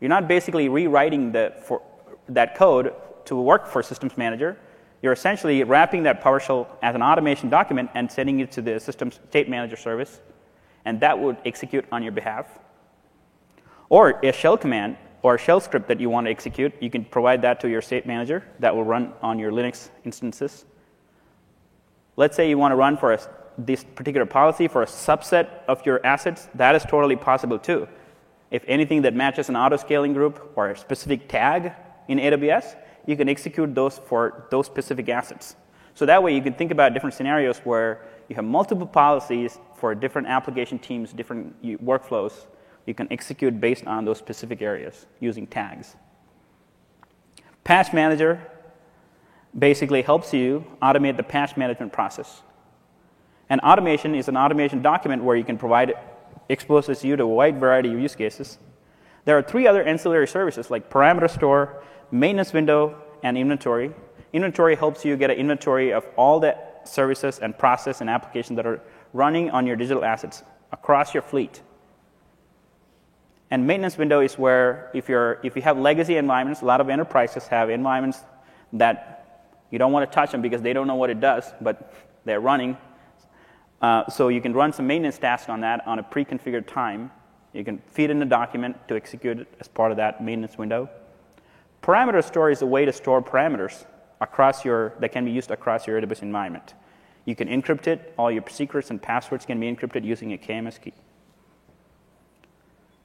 You're 0.00 0.08
not 0.08 0.28
basically 0.28 0.68
rewriting 0.68 1.32
the, 1.32 1.54
for, 1.62 1.82
that 2.28 2.54
code 2.54 2.94
to 3.26 3.36
work 3.36 3.66
for 3.66 3.82
Systems 3.82 4.16
Manager. 4.16 4.56
You're 5.02 5.12
essentially 5.12 5.62
wrapping 5.62 6.04
that 6.04 6.22
PowerShell 6.22 6.66
as 6.82 6.94
an 6.94 7.02
automation 7.02 7.50
document 7.50 7.90
and 7.94 8.10
sending 8.10 8.40
it 8.40 8.50
to 8.52 8.62
the 8.62 8.80
Systems 8.80 9.20
State 9.28 9.48
Manager 9.48 9.76
service, 9.76 10.20
and 10.84 11.00
that 11.00 11.18
would 11.18 11.36
execute 11.44 11.84
on 11.92 12.02
your 12.02 12.12
behalf. 12.12 12.46
Or 13.88 14.18
a 14.24 14.32
shell 14.32 14.56
command 14.56 14.96
or 15.22 15.34
a 15.34 15.38
shell 15.38 15.60
script 15.60 15.88
that 15.88 16.00
you 16.00 16.08
want 16.08 16.26
to 16.26 16.30
execute, 16.30 16.72
you 16.80 16.90
can 16.90 17.04
provide 17.04 17.42
that 17.42 17.60
to 17.60 17.68
your 17.68 17.82
state 17.82 18.06
manager 18.06 18.46
that 18.60 18.74
will 18.74 18.84
run 18.84 19.12
on 19.22 19.38
your 19.38 19.50
Linux 19.50 19.88
instances. 20.04 20.64
Let's 22.16 22.36
say 22.36 22.48
you 22.48 22.58
want 22.58 22.72
to 22.72 22.76
run 22.76 22.96
for 22.96 23.12
a, 23.12 23.20
this 23.58 23.84
particular 23.84 24.26
policy 24.26 24.68
for 24.68 24.82
a 24.82 24.86
subset 24.86 25.48
of 25.68 25.84
your 25.86 26.04
assets, 26.04 26.48
that 26.54 26.74
is 26.74 26.82
totally 26.84 27.16
possible 27.16 27.58
too. 27.58 27.88
If 28.50 28.64
anything 28.68 29.02
that 29.02 29.14
matches 29.14 29.48
an 29.48 29.56
auto 29.56 29.76
scaling 29.76 30.12
group 30.12 30.52
or 30.56 30.70
a 30.70 30.76
specific 30.76 31.28
tag 31.28 31.72
in 32.08 32.18
AWS, 32.18 32.76
you 33.06 33.16
can 33.16 33.28
execute 33.28 33.74
those 33.74 33.98
for 33.98 34.46
those 34.50 34.66
specific 34.66 35.08
assets. 35.08 35.56
So 35.94 36.06
that 36.06 36.22
way 36.22 36.34
you 36.34 36.42
can 36.42 36.52
think 36.52 36.70
about 36.70 36.92
different 36.92 37.14
scenarios 37.14 37.58
where 37.58 38.02
you 38.28 38.36
have 38.36 38.44
multiple 38.44 38.86
policies 38.86 39.58
for 39.74 39.94
different 39.94 40.28
application 40.28 40.78
teams, 40.78 41.12
different 41.12 41.60
workflows, 41.84 42.46
you 42.86 42.94
can 42.94 43.10
execute 43.10 43.60
based 43.60 43.86
on 43.86 44.04
those 44.04 44.18
specific 44.18 44.62
areas 44.62 45.06
using 45.20 45.46
tags. 45.46 45.96
Patch 47.64 47.92
Manager 47.92 48.40
basically 49.58 50.02
helps 50.02 50.32
you 50.32 50.64
automate 50.82 51.16
the 51.16 51.22
patch 51.22 51.56
management 51.56 51.92
process. 51.92 52.42
And 53.48 53.60
automation 53.60 54.14
is 54.14 54.28
an 54.28 54.36
automation 54.36 54.82
document 54.82 55.22
where 55.22 55.36
you 55.36 55.44
can 55.44 55.58
provide 55.58 55.94
exposes 56.48 57.04
you 57.04 57.16
to 57.16 57.24
a 57.24 57.26
wide 57.26 57.58
variety 57.58 57.92
of 57.92 57.98
use 57.98 58.14
cases. 58.14 58.58
There 59.24 59.36
are 59.36 59.42
three 59.42 59.66
other 59.66 59.82
ancillary 59.82 60.28
services 60.28 60.70
like 60.70 60.88
parameter 60.90 61.28
store, 61.28 61.82
maintenance 62.10 62.52
window, 62.52 63.02
and 63.22 63.36
inventory. 63.36 63.92
Inventory 64.32 64.76
helps 64.76 65.04
you 65.04 65.16
get 65.16 65.30
an 65.30 65.36
inventory 65.36 65.92
of 65.92 66.06
all 66.16 66.38
the 66.38 66.56
services 66.84 67.40
and 67.40 67.56
process 67.58 68.00
and 68.00 68.08
applications 68.08 68.56
that 68.56 68.66
are 68.66 68.80
running 69.12 69.50
on 69.50 69.66
your 69.66 69.76
digital 69.76 70.04
assets 70.04 70.42
across 70.70 71.14
your 71.14 71.22
fleet. 71.22 71.62
And 73.50 73.66
maintenance 73.66 73.96
window 73.96 74.20
is 74.20 74.38
where 74.38 74.90
if, 74.94 75.08
you're, 75.08 75.40
if 75.42 75.56
you 75.56 75.62
have 75.62 75.78
legacy 75.78 76.16
environments, 76.16 76.62
a 76.62 76.64
lot 76.64 76.80
of 76.80 76.88
enterprises 76.88 77.46
have 77.48 77.70
environments 77.70 78.18
that 78.72 79.48
you 79.70 79.78
don't 79.78 79.92
want 79.92 80.08
to 80.10 80.14
touch 80.14 80.32
them 80.32 80.42
because 80.42 80.62
they 80.62 80.72
don't 80.72 80.86
know 80.86 80.96
what 80.96 81.10
it 81.10 81.20
does, 81.20 81.52
but 81.60 81.92
they're 82.24 82.40
running. 82.40 82.76
Uh, 83.82 84.08
so 84.08 84.28
you 84.28 84.40
can 84.40 84.52
run 84.52 84.72
some 84.72 84.86
maintenance 84.86 85.18
tasks 85.18 85.48
on 85.48 85.60
that 85.60 85.86
on 85.86 85.98
a 85.98 86.02
pre-configured 86.02 86.66
time. 86.66 87.10
You 87.52 87.64
can 87.64 87.78
feed 87.88 88.10
in 88.10 88.22
a 88.22 88.26
document 88.26 88.76
to 88.88 88.96
execute 88.96 89.40
it 89.40 89.48
as 89.60 89.68
part 89.68 89.90
of 89.90 89.96
that 89.98 90.22
maintenance 90.22 90.58
window. 90.58 90.88
Parameter 91.82 92.24
store 92.24 92.50
is 92.50 92.62
a 92.62 92.66
way 92.66 92.84
to 92.84 92.92
store 92.92 93.22
parameters 93.22 93.86
across 94.20 94.64
your, 94.64 94.94
that 95.00 95.12
can 95.12 95.24
be 95.24 95.30
used 95.30 95.50
across 95.50 95.86
your 95.86 96.00
AWS 96.00 96.22
environment. 96.22 96.74
You 97.26 97.34
can 97.36 97.48
encrypt 97.48 97.86
it. 97.86 98.14
All 98.16 98.30
your 98.30 98.44
secrets 98.48 98.90
and 98.90 99.00
passwords 99.00 99.44
can 99.44 99.60
be 99.60 99.72
encrypted 99.72 100.04
using 100.04 100.32
a 100.32 100.38
KMS 100.38 100.80
key. 100.80 100.94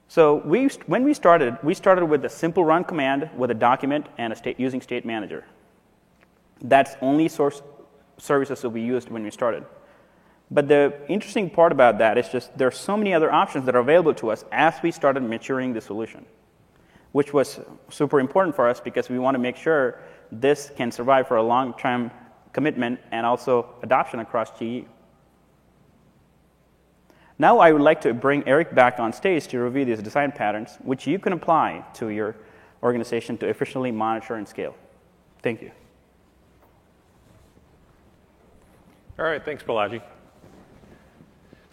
So 0.08 0.42
we, 0.44 0.68
when 0.86 1.04
we 1.04 1.14
started, 1.14 1.58
we 1.62 1.74
started 1.74 2.04
with 2.04 2.24
a 2.24 2.28
simple 2.28 2.64
run 2.64 2.84
command 2.84 3.30
with 3.36 3.50
a 3.50 3.54
document 3.54 4.06
and 4.18 4.32
a 4.32 4.36
state, 4.36 4.60
using 4.60 4.80
state 4.80 5.04
manager. 5.04 5.44
That's 6.60 6.96
only 7.00 7.28
source 7.28 7.62
services 8.18 8.60
that 8.60 8.70
we 8.70 8.82
used 8.82 9.08
when 9.10 9.22
we 9.22 9.30
started. 9.30 9.64
But 10.50 10.68
the 10.68 10.94
interesting 11.08 11.48
part 11.48 11.72
about 11.72 11.98
that 11.98 12.18
is 12.18 12.28
just 12.28 12.56
there 12.58 12.68
are 12.68 12.72
so 12.72 12.96
many 12.96 13.14
other 13.14 13.32
options 13.32 13.64
that 13.66 13.74
are 13.74 13.80
available 13.80 14.14
to 14.14 14.30
us 14.30 14.44
as 14.52 14.74
we 14.82 14.90
started 14.90 15.22
maturing 15.22 15.72
the 15.72 15.80
solution, 15.80 16.26
which 17.12 17.32
was 17.32 17.60
super 17.88 18.20
important 18.20 18.54
for 18.54 18.68
us 18.68 18.80
because 18.80 19.08
we 19.08 19.18
want 19.18 19.34
to 19.34 19.38
make 19.38 19.56
sure 19.56 20.00
this 20.30 20.70
can 20.76 20.90
survive 20.92 21.26
for 21.26 21.36
a 21.36 21.42
long 21.42 21.74
term 21.74 22.10
commitment 22.52 23.00
and 23.12 23.24
also 23.24 23.74
adoption 23.82 24.20
across 24.20 24.50
GE. 24.58 24.84
Now 27.38 27.58
I 27.58 27.72
would 27.72 27.82
like 27.82 28.00
to 28.02 28.14
bring 28.14 28.46
Eric 28.46 28.74
back 28.74 29.00
on 29.00 29.12
stage 29.12 29.48
to 29.48 29.58
review 29.58 29.84
these 29.84 30.02
design 30.02 30.32
patterns, 30.32 30.78
which 30.82 31.06
you 31.06 31.18
can 31.18 31.32
apply 31.32 31.84
to 31.94 32.10
your 32.10 32.36
organization 32.82 33.38
to 33.38 33.48
efficiently 33.48 33.90
monitor 33.90 34.34
and 34.34 34.46
scale. 34.46 34.74
Thank 35.42 35.62
you. 35.62 35.70
All 39.18 39.24
right, 39.24 39.44
thanks, 39.44 39.62
Balaji. 39.62 40.02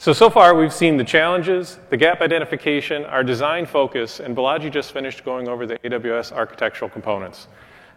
So, 0.02 0.14
so 0.14 0.30
far 0.30 0.56
we've 0.56 0.72
seen 0.72 0.96
the 0.96 1.04
challenges, 1.04 1.78
the 1.90 1.98
gap 1.98 2.22
identification, 2.22 3.04
our 3.04 3.22
design 3.22 3.66
focus, 3.66 4.22
and 4.22 4.34
Balaji 4.34 4.72
just 4.72 4.94
finished 4.94 5.26
going 5.26 5.50
over 5.50 5.66
the 5.66 5.78
AWS 5.80 6.32
architectural 6.32 6.90
components. 6.90 7.50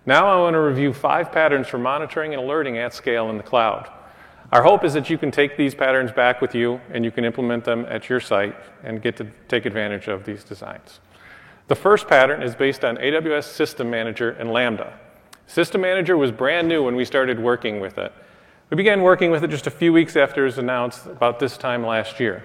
Now 0.04 0.26
I 0.26 0.36
want 0.40 0.54
to 0.54 0.60
review 0.60 0.92
five 0.92 1.30
patterns 1.30 1.68
for 1.68 1.78
monitoring 1.78 2.34
and 2.34 2.42
alerting 2.42 2.76
at 2.76 2.92
scale 2.92 3.30
in 3.30 3.36
the 3.36 3.44
cloud. 3.44 3.88
Our 4.50 4.64
hope 4.64 4.82
is 4.82 4.94
that 4.94 5.10
you 5.10 5.16
can 5.16 5.30
take 5.30 5.56
these 5.56 5.76
patterns 5.76 6.10
back 6.10 6.40
with 6.40 6.56
you 6.56 6.80
and 6.90 7.04
you 7.04 7.12
can 7.12 7.24
implement 7.24 7.62
them 7.64 7.86
at 7.88 8.08
your 8.08 8.18
site 8.18 8.56
and 8.82 9.00
get 9.00 9.16
to 9.18 9.28
take 9.46 9.64
advantage 9.64 10.08
of 10.08 10.24
these 10.24 10.42
designs. 10.42 10.98
The 11.68 11.76
first 11.76 12.08
pattern 12.08 12.42
is 12.42 12.56
based 12.56 12.84
on 12.84 12.96
AWS 12.96 13.44
System 13.44 13.88
Manager 13.88 14.30
and 14.30 14.50
Lambda. 14.52 14.98
System 15.46 15.82
Manager 15.82 16.16
was 16.16 16.32
brand 16.32 16.66
new 16.66 16.82
when 16.82 16.96
we 16.96 17.04
started 17.04 17.38
working 17.38 17.78
with 17.78 17.96
it. 17.96 18.12
We 18.72 18.76
began 18.76 19.02
working 19.02 19.30
with 19.30 19.44
it 19.44 19.48
just 19.48 19.66
a 19.66 19.70
few 19.70 19.92
weeks 19.92 20.16
after 20.16 20.40
it 20.40 20.44
was 20.46 20.56
announced 20.56 21.04
about 21.04 21.38
this 21.38 21.58
time 21.58 21.84
last 21.84 22.18
year. 22.18 22.42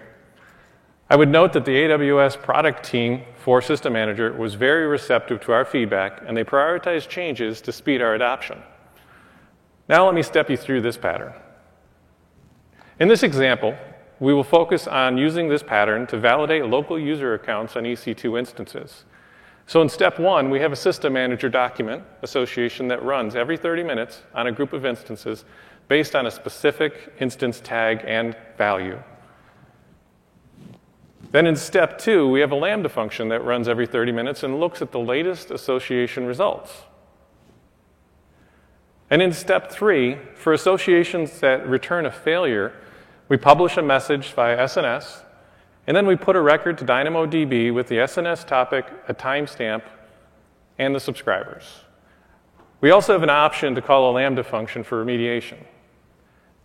I 1.09 1.15
would 1.15 1.29
note 1.29 1.53
that 1.53 1.63
the 1.63 1.71
AWS 1.71 2.43
product 2.43 2.83
team 2.83 3.23
for 3.37 3.61
System 3.61 3.93
Manager 3.93 4.33
was 4.33 4.53
very 4.53 4.87
receptive 4.87 5.39
to 5.45 5.53
our 5.53 5.63
feedback 5.63 6.21
and 6.27 6.35
they 6.35 6.43
prioritized 6.43 7.07
changes 7.07 7.61
to 7.61 7.71
speed 7.71 8.01
our 8.01 8.13
adoption. 8.13 8.61
Now, 9.87 10.05
let 10.05 10.15
me 10.15 10.21
step 10.21 10.49
you 10.49 10.57
through 10.57 10.81
this 10.81 10.97
pattern. 10.97 11.31
In 12.99 13.07
this 13.07 13.23
example, 13.23 13.77
we 14.19 14.33
will 14.33 14.43
focus 14.43 14.85
on 14.85 15.17
using 15.17 15.47
this 15.47 15.63
pattern 15.63 16.07
to 16.07 16.17
validate 16.17 16.65
local 16.65 16.99
user 16.99 17.35
accounts 17.35 17.77
on 17.77 17.83
EC2 17.83 18.37
instances. 18.37 19.05
So, 19.65 19.81
in 19.81 19.87
step 19.87 20.19
one, 20.19 20.49
we 20.49 20.59
have 20.59 20.73
a 20.73 20.77
system 20.77 21.13
manager 21.13 21.47
document 21.47 22.03
association 22.21 22.89
that 22.89 23.03
runs 23.03 23.35
every 23.35 23.55
30 23.55 23.83
minutes 23.83 24.23
on 24.33 24.47
a 24.47 24.51
group 24.51 24.73
of 24.73 24.85
instances 24.85 25.45
based 25.87 26.15
on 26.15 26.25
a 26.25 26.31
specific 26.31 27.13
instance 27.19 27.59
tag 27.59 28.03
and 28.05 28.35
value. 28.57 29.01
Then 31.31 31.45
in 31.45 31.55
step 31.55 31.97
two, 31.97 32.29
we 32.29 32.39
have 32.39 32.51
a 32.51 32.55
Lambda 32.55 32.89
function 32.89 33.29
that 33.29 33.43
runs 33.43 33.67
every 33.67 33.85
30 33.85 34.11
minutes 34.11 34.43
and 34.43 34.59
looks 34.59 34.81
at 34.81 34.91
the 34.91 34.99
latest 34.99 35.51
association 35.51 36.25
results. 36.25 36.83
And 39.09 39.21
in 39.21 39.31
step 39.33 39.71
three, 39.71 40.17
for 40.35 40.53
associations 40.53 41.39
that 41.39 41.67
return 41.67 42.05
a 42.05 42.11
failure, 42.11 42.73
we 43.29 43.37
publish 43.37 43.77
a 43.77 43.81
message 43.81 44.33
via 44.33 44.57
SNS, 44.57 45.21
and 45.85 45.95
then 45.95 46.05
we 46.05 46.15
put 46.15 46.35
a 46.35 46.41
record 46.41 46.77
to 46.79 46.85
DynamoDB 46.85 47.73
with 47.73 47.87
the 47.87 47.95
SNS 47.95 48.45
topic, 48.45 48.85
a 49.07 49.13
timestamp, 49.13 49.83
and 50.77 50.93
the 50.93 50.99
subscribers. 50.99 51.81
We 52.81 52.91
also 52.91 53.13
have 53.13 53.23
an 53.23 53.29
option 53.29 53.75
to 53.75 53.81
call 53.81 54.11
a 54.11 54.13
Lambda 54.13 54.43
function 54.43 54.83
for 54.83 55.03
remediation. 55.03 55.57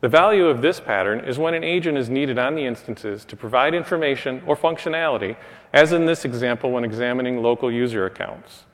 The 0.02 0.08
value 0.08 0.46
of 0.46 0.62
this 0.62 0.80
pattern 0.80 1.20
is 1.20 1.38
when 1.38 1.54
an 1.54 1.62
agent 1.62 1.96
is 1.96 2.10
needed 2.10 2.36
on 2.36 2.56
the 2.56 2.66
instances 2.66 3.24
to 3.26 3.36
provide 3.36 3.72
information 3.72 4.42
or 4.48 4.56
functionality, 4.56 5.36
as 5.72 5.92
in 5.92 6.06
this 6.06 6.24
example 6.24 6.72
when 6.72 6.82
examining 6.82 7.40
local 7.40 7.70
user 7.70 8.04
accounts. 8.04 8.64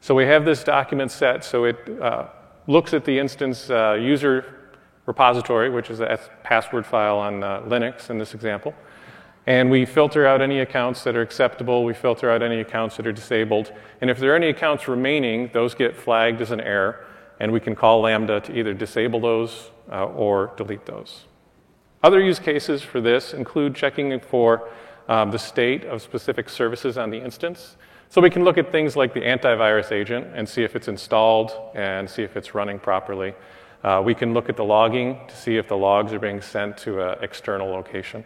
So 0.00 0.12
we 0.16 0.26
have 0.26 0.44
this 0.44 0.64
document 0.64 1.12
set 1.12 1.44
so 1.44 1.66
it 1.66 1.76
uh, 2.02 2.26
looks 2.66 2.94
at 2.94 3.04
the 3.04 3.16
instance 3.16 3.70
uh, 3.70 3.92
user 3.92 4.72
repository, 5.06 5.70
which 5.70 5.88
is 5.88 6.00
a 6.00 6.18
password 6.42 6.84
file 6.84 7.18
on 7.18 7.44
uh, 7.44 7.60
Linux 7.60 8.10
in 8.10 8.18
this 8.18 8.34
example. 8.34 8.74
And 9.46 9.70
we 9.70 9.84
filter 9.84 10.26
out 10.26 10.42
any 10.42 10.58
accounts 10.58 11.04
that 11.04 11.14
are 11.14 11.22
acceptable, 11.22 11.84
we 11.84 11.94
filter 11.94 12.28
out 12.28 12.42
any 12.42 12.58
accounts 12.58 12.96
that 12.96 13.06
are 13.06 13.12
disabled. 13.12 13.72
And 14.00 14.10
if 14.10 14.18
there 14.18 14.32
are 14.32 14.36
any 14.36 14.48
accounts 14.48 14.88
remaining, 14.88 15.48
those 15.52 15.76
get 15.76 15.96
flagged 15.96 16.40
as 16.40 16.50
an 16.50 16.60
error 16.60 17.06
and 17.40 17.52
we 17.52 17.60
can 17.60 17.74
call 17.74 18.00
Lambda 18.00 18.40
to 18.40 18.58
either 18.58 18.74
disable 18.74 19.20
those 19.20 19.70
uh, 19.90 20.04
or 20.06 20.52
delete 20.56 20.86
those. 20.86 21.24
Other 22.02 22.20
use 22.20 22.38
cases 22.38 22.82
for 22.82 23.00
this 23.00 23.32
include 23.32 23.74
checking 23.74 24.18
for 24.20 24.68
um, 25.08 25.30
the 25.30 25.38
state 25.38 25.84
of 25.84 26.02
specific 26.02 26.48
services 26.48 26.98
on 26.98 27.10
the 27.10 27.18
instance. 27.18 27.76
So 28.08 28.20
we 28.20 28.30
can 28.30 28.44
look 28.44 28.58
at 28.58 28.70
things 28.70 28.96
like 28.96 29.14
the 29.14 29.20
antivirus 29.20 29.90
agent 29.90 30.26
and 30.34 30.48
see 30.48 30.64
if 30.64 30.76
it's 30.76 30.88
installed 30.88 31.52
and 31.74 32.08
see 32.08 32.22
if 32.22 32.36
it's 32.36 32.54
running 32.54 32.78
properly. 32.78 33.34
Uh, 33.82 34.02
we 34.04 34.14
can 34.14 34.34
look 34.34 34.48
at 34.48 34.56
the 34.56 34.64
logging 34.64 35.18
to 35.28 35.36
see 35.36 35.56
if 35.56 35.66
the 35.66 35.76
logs 35.76 36.12
are 36.12 36.18
being 36.18 36.40
sent 36.40 36.76
to 36.78 37.00
an 37.00 37.18
external 37.22 37.68
location. 37.68 38.24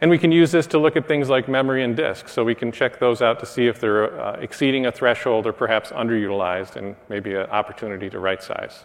And 0.00 0.10
we 0.10 0.18
can 0.18 0.30
use 0.30 0.52
this 0.52 0.66
to 0.68 0.78
look 0.78 0.96
at 0.96 1.08
things 1.08 1.30
like 1.30 1.48
memory 1.48 1.82
and 1.82 1.96
disk. 1.96 2.28
So 2.28 2.44
we 2.44 2.54
can 2.54 2.70
check 2.70 2.98
those 2.98 3.22
out 3.22 3.40
to 3.40 3.46
see 3.46 3.66
if 3.66 3.80
they're 3.80 4.20
uh, 4.20 4.36
exceeding 4.40 4.86
a 4.86 4.92
threshold 4.92 5.46
or 5.46 5.52
perhaps 5.52 5.90
underutilized 5.90 6.76
and 6.76 6.96
maybe 7.08 7.34
an 7.34 7.46
opportunity 7.46 8.10
to 8.10 8.18
right 8.18 8.42
size. 8.42 8.84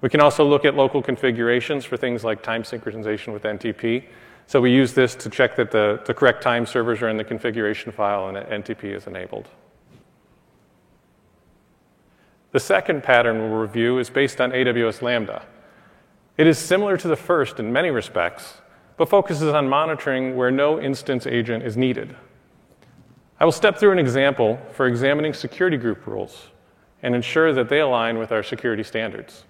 We 0.00 0.08
can 0.08 0.20
also 0.20 0.46
look 0.46 0.64
at 0.64 0.74
local 0.74 1.02
configurations 1.02 1.84
for 1.84 1.96
things 1.96 2.24
like 2.24 2.42
time 2.42 2.62
synchronization 2.62 3.32
with 3.32 3.42
NTP. 3.42 4.04
So 4.46 4.60
we 4.60 4.72
use 4.72 4.94
this 4.94 5.14
to 5.16 5.30
check 5.30 5.56
that 5.56 5.70
the, 5.70 6.00
the 6.06 6.14
correct 6.14 6.42
time 6.42 6.66
servers 6.66 7.02
are 7.02 7.08
in 7.08 7.16
the 7.16 7.24
configuration 7.24 7.92
file 7.92 8.28
and 8.28 8.36
that 8.36 8.50
NTP 8.50 8.94
is 8.94 9.06
enabled. 9.06 9.48
The 12.52 12.60
second 12.60 13.02
pattern 13.02 13.38
we'll 13.38 13.60
review 13.60 13.98
is 13.98 14.10
based 14.10 14.40
on 14.40 14.52
AWS 14.52 15.02
Lambda. 15.02 15.44
It 16.36 16.46
is 16.46 16.58
similar 16.58 16.96
to 16.96 17.08
the 17.08 17.16
first 17.16 17.58
in 17.58 17.72
many 17.72 17.90
respects, 17.90 18.60
but 18.96 19.08
focuses 19.08 19.52
on 19.54 19.68
monitoring 19.68 20.36
where 20.36 20.50
no 20.50 20.80
instance 20.80 21.26
agent 21.26 21.64
is 21.64 21.76
needed. 21.76 22.14
I 23.40 23.44
will 23.44 23.52
step 23.52 23.78
through 23.78 23.92
an 23.92 23.98
example 23.98 24.58
for 24.72 24.86
examining 24.86 25.34
security 25.34 25.76
group 25.76 26.06
rules 26.06 26.48
and 27.02 27.14
ensure 27.14 27.52
that 27.52 27.68
they 27.68 27.80
align 27.80 28.18
with 28.18 28.32
our 28.32 28.42
security 28.42 28.82
standards. 28.82 29.44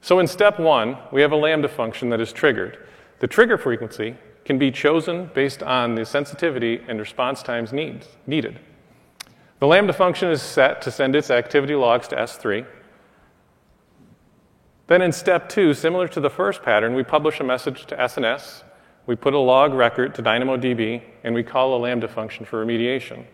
So 0.00 0.18
in 0.18 0.26
step 0.26 0.58
one, 0.58 0.98
we 1.10 1.22
have 1.22 1.32
a 1.32 1.36
Lambda 1.36 1.68
function 1.68 2.10
that 2.10 2.20
is 2.20 2.32
triggered. 2.32 2.78
The 3.20 3.26
trigger 3.26 3.56
frequency 3.56 4.16
can 4.44 4.58
be 4.58 4.70
chosen 4.70 5.30
based 5.32 5.62
on 5.62 5.94
the 5.94 6.04
sensitivity 6.04 6.82
and 6.88 6.98
response 6.98 7.42
times 7.42 7.72
needs, 7.72 8.08
needed. 8.26 8.58
The 9.60 9.66
Lambda 9.66 9.92
function 9.92 10.28
is 10.30 10.42
set 10.42 10.82
to 10.82 10.90
send 10.90 11.14
its 11.14 11.30
activity 11.30 11.76
logs 11.76 12.08
to 12.08 12.16
S3, 12.16 12.66
then 14.92 15.02
in 15.02 15.12
step 15.12 15.48
two, 15.48 15.74
similar 15.74 16.06
to 16.08 16.20
the 16.20 16.28
first 16.28 16.62
pattern, 16.62 16.94
we 16.94 17.02
publish 17.02 17.40
a 17.40 17.44
message 17.44 17.86
to 17.86 17.96
SNS, 17.96 18.62
we 19.06 19.16
put 19.16 19.34
a 19.34 19.38
log 19.38 19.72
record 19.72 20.14
to 20.16 20.22
DynamoDB, 20.22 21.02
and 21.24 21.34
we 21.34 21.42
call 21.42 21.74
a 21.74 21.78
Lambda 21.78 22.08
function 22.08 22.44
for 22.44 22.64
remediation. 22.64 23.24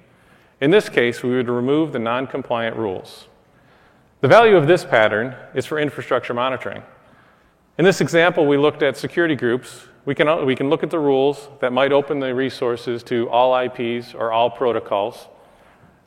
In 0.60 0.70
this 0.70 0.88
case, 0.88 1.22
we 1.22 1.30
would 1.30 1.48
remove 1.48 1.92
the 1.92 1.98
non 1.98 2.26
compliant 2.26 2.76
rules. 2.76 3.26
The 4.20 4.28
value 4.28 4.56
of 4.56 4.66
this 4.66 4.84
pattern 4.84 5.36
is 5.54 5.66
for 5.66 5.78
infrastructure 5.78 6.34
monitoring. 6.34 6.82
In 7.78 7.84
this 7.84 8.00
example, 8.00 8.46
we 8.46 8.56
looked 8.56 8.82
at 8.82 8.96
security 8.96 9.36
groups. 9.36 9.86
We 10.04 10.14
can, 10.14 10.44
we 10.46 10.56
can 10.56 10.68
look 10.68 10.82
at 10.82 10.90
the 10.90 10.98
rules 10.98 11.48
that 11.60 11.72
might 11.72 11.92
open 11.92 12.18
the 12.18 12.34
resources 12.34 13.02
to 13.04 13.28
all 13.30 13.56
IPs 13.56 14.14
or 14.14 14.32
all 14.32 14.50
protocols, 14.50 15.28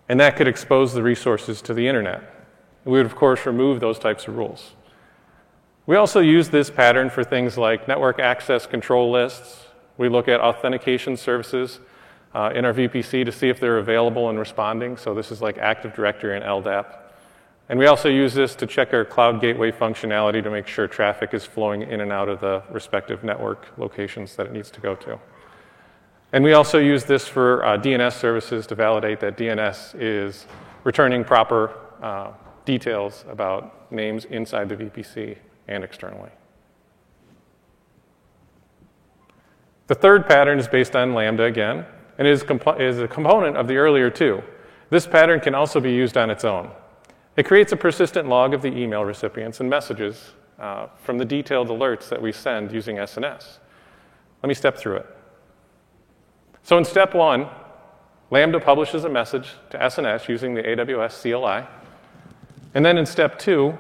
and 0.10 0.20
that 0.20 0.36
could 0.36 0.48
expose 0.48 0.94
the 0.94 1.04
resources 1.04 1.62
to 1.64 1.74
the 1.74 1.88
internet. 1.88 2.22
We 2.84 2.94
would, 2.94 3.06
of 3.06 3.16
course, 3.16 3.46
remove 3.46 3.80
those 3.80 4.00
types 4.00 4.28
of 4.28 4.36
rules. 4.36 4.72
We 5.92 5.98
also 5.98 6.22
use 6.22 6.48
this 6.48 6.70
pattern 6.70 7.10
for 7.10 7.22
things 7.22 7.58
like 7.58 7.86
network 7.86 8.18
access 8.18 8.66
control 8.66 9.12
lists. 9.12 9.66
We 9.98 10.08
look 10.08 10.30
at 10.30 10.40
authentication 10.40 11.18
services 11.18 11.82
uh, 12.34 12.54
in 12.56 12.64
our 12.64 12.74
VPC 12.74 13.26
to 13.26 13.32
see 13.34 13.50
if 13.50 13.60
they're 13.60 13.78
available 13.78 14.30
and 14.30 14.40
responding. 14.40 14.96
So 14.96 15.14
this 15.14 15.32
is 15.32 15.42
like 15.42 15.58
Active 15.58 15.94
Directory 15.94 16.38
and 16.38 16.46
LDAP. 16.46 16.98
And 17.68 17.78
we 17.78 17.88
also 17.88 18.08
use 18.08 18.34
this 18.34 18.56
to 18.56 18.66
check 18.66 18.94
our 18.94 19.04
cloud 19.04 19.42
gateway 19.42 19.70
functionality 19.70 20.42
to 20.42 20.50
make 20.50 20.66
sure 20.66 20.88
traffic 20.88 21.34
is 21.34 21.44
flowing 21.44 21.82
in 21.82 22.00
and 22.00 22.14
out 22.14 22.30
of 22.30 22.40
the 22.40 22.64
respective 22.72 23.26
network 23.26 23.68
locations 23.78 24.38
that 24.38 24.46
it 24.46 24.54
needs 24.54 24.72
to 24.72 24.80
go 24.80 24.96
to. 24.96 25.20
And 26.32 26.42
we 26.42 26.54
also 26.54 26.78
use 26.80 27.04
this 27.04 27.28
for 27.28 27.66
uh, 27.66 27.78
DNS 27.78 28.14
services 28.14 28.66
to 28.68 28.76
validate 28.76 29.20
that 29.20 29.36
DNS 29.36 29.96
is 30.00 30.46
returning 30.86 31.26
proper 31.26 31.78
uh, 32.02 32.32
details 32.64 33.26
about 33.28 33.92
names 33.92 34.24
inside 34.24 34.70
the 34.70 34.78
VPC 34.78 35.36
and 35.68 35.84
externally. 35.84 36.32
The 39.88 39.96
third 39.96 40.28
pattern 40.28 40.60
is 40.60 40.68
based 40.68 40.96
on 40.96 41.14
Lambda 41.14 41.44
again, 41.44 41.86
and 42.18 42.28
is, 42.28 42.44
comp- 42.44 42.80
is 42.80 43.00
a 43.00 43.08
component 43.08 43.58
of 43.58 43.68
the 43.68 43.78
earlier 43.78 44.10
two. 44.10 44.42
This 44.90 45.08
pattern 45.08 45.40
can 45.40 45.56
also 45.56 45.80
be 45.80 45.92
used 45.92 46.18
on 46.18 46.30
its 46.30 46.46
own. 46.46 46.72
It 47.36 47.46
creates 47.46 47.72
a 47.72 47.78
persistent 47.78 48.28
log 48.28 48.54
of 48.54 48.62
the 48.62 48.70
email 48.70 49.04
recipients 49.04 49.60
and 49.60 49.70
messages 49.70 50.32
uh, 50.60 50.88
from 51.04 51.18
the 51.18 51.26
detailed 51.26 51.70
alerts 51.70 52.10
that 52.10 52.22
we 52.22 52.32
send 52.32 52.72
using 52.72 52.98
SNS. 52.98 53.58
Let 54.44 54.48
me 54.48 54.54
step 54.54 54.78
through 54.78 54.98
it. 54.98 55.18
So, 56.64 56.78
in 56.78 56.86
step 56.86 57.14
one, 57.16 57.48
Lambda 58.30 58.60
publishes 58.60 59.04
a 59.04 59.10
message 59.10 59.50
to 59.72 59.78
SNS 59.78 60.28
using 60.30 60.54
the 60.54 60.64
AWS 60.64 61.22
CLI. 61.22 61.68
And 62.74 62.86
then 62.86 62.98
in 62.98 63.06
step 63.06 63.38
two, 63.38 63.78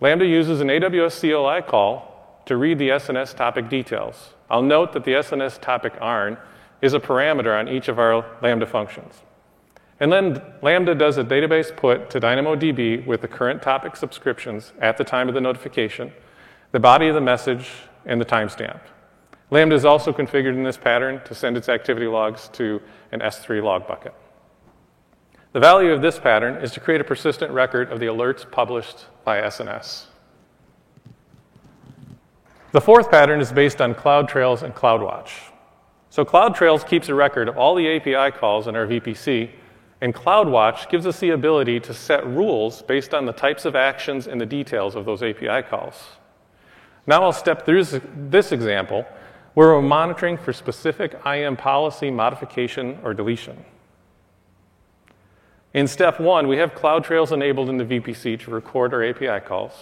Lambda 0.00 0.26
uses 0.26 0.60
an 0.60 0.68
AWS 0.68 1.20
CLI 1.20 1.62
call 1.62 2.42
to 2.46 2.56
read 2.56 2.78
the 2.78 2.90
SNS 2.90 3.36
topic 3.36 3.68
details. 3.68 4.34
I'll 4.50 4.62
note 4.62 4.92
that 4.92 5.04
the 5.04 5.12
SNS 5.12 5.60
topic 5.60 5.94
ARN 6.00 6.36
is 6.82 6.94
a 6.94 7.00
parameter 7.00 7.58
on 7.58 7.68
each 7.68 7.88
of 7.88 7.98
our 7.98 8.26
Lambda 8.42 8.66
functions. 8.66 9.22
And 10.00 10.12
then 10.12 10.42
Lambda 10.60 10.94
does 10.94 11.16
a 11.16 11.24
database 11.24 11.74
put 11.74 12.10
to 12.10 12.20
DynamoDB 12.20 13.06
with 13.06 13.22
the 13.22 13.28
current 13.28 13.62
topic 13.62 13.96
subscriptions 13.96 14.72
at 14.80 14.98
the 14.98 15.04
time 15.04 15.28
of 15.28 15.34
the 15.34 15.40
notification, 15.40 16.12
the 16.72 16.80
body 16.80 17.08
of 17.08 17.14
the 17.14 17.20
message, 17.20 17.70
and 18.04 18.20
the 18.20 18.24
timestamp. 18.24 18.80
Lambda 19.50 19.76
is 19.76 19.84
also 19.84 20.12
configured 20.12 20.54
in 20.54 20.64
this 20.64 20.76
pattern 20.76 21.22
to 21.24 21.34
send 21.34 21.56
its 21.56 21.68
activity 21.68 22.06
logs 22.06 22.48
to 22.48 22.82
an 23.12 23.20
S3 23.20 23.62
log 23.62 23.86
bucket. 23.86 24.12
The 25.54 25.60
value 25.60 25.92
of 25.92 26.02
this 26.02 26.18
pattern 26.18 26.56
is 26.64 26.72
to 26.72 26.80
create 26.80 27.00
a 27.00 27.04
persistent 27.04 27.52
record 27.52 27.92
of 27.92 28.00
the 28.00 28.06
alerts 28.06 28.50
published 28.50 29.06
by 29.22 29.40
SNS. 29.40 30.06
The 32.72 32.80
fourth 32.80 33.08
pattern 33.08 33.40
is 33.40 33.52
based 33.52 33.80
on 33.80 33.94
CloudTrails 33.94 34.64
and 34.64 34.74
CloudWatch. 34.74 35.30
So 36.10 36.24
CloudTrails 36.24 36.84
keeps 36.88 37.08
a 37.08 37.14
record 37.14 37.48
of 37.48 37.56
all 37.56 37.76
the 37.76 37.86
API 37.86 38.36
calls 38.36 38.66
in 38.66 38.74
our 38.74 38.84
VPC, 38.84 39.48
and 40.00 40.12
CloudWatch 40.12 40.90
gives 40.90 41.06
us 41.06 41.20
the 41.20 41.30
ability 41.30 41.78
to 41.78 41.94
set 41.94 42.26
rules 42.26 42.82
based 42.82 43.14
on 43.14 43.24
the 43.24 43.32
types 43.32 43.64
of 43.64 43.76
actions 43.76 44.26
and 44.26 44.40
the 44.40 44.46
details 44.46 44.96
of 44.96 45.04
those 45.04 45.22
API 45.22 45.62
calls. 45.62 46.02
Now 47.06 47.22
I'll 47.22 47.32
step 47.32 47.64
through 47.64 47.84
this 47.84 48.50
example 48.50 49.06
where 49.54 49.68
we're 49.68 49.82
monitoring 49.82 50.36
for 50.36 50.52
specific 50.52 51.14
IAM 51.24 51.56
policy 51.56 52.10
modification 52.10 52.98
or 53.04 53.14
deletion. 53.14 53.64
In 55.74 55.88
step 55.88 56.20
one, 56.20 56.46
we 56.46 56.58
have 56.58 56.72
CloudTrails 56.72 57.32
enabled 57.32 57.68
in 57.68 57.78
the 57.78 57.84
VPC 57.84 58.38
to 58.40 58.50
record 58.52 58.94
our 58.94 59.02
API 59.02 59.44
calls. 59.44 59.72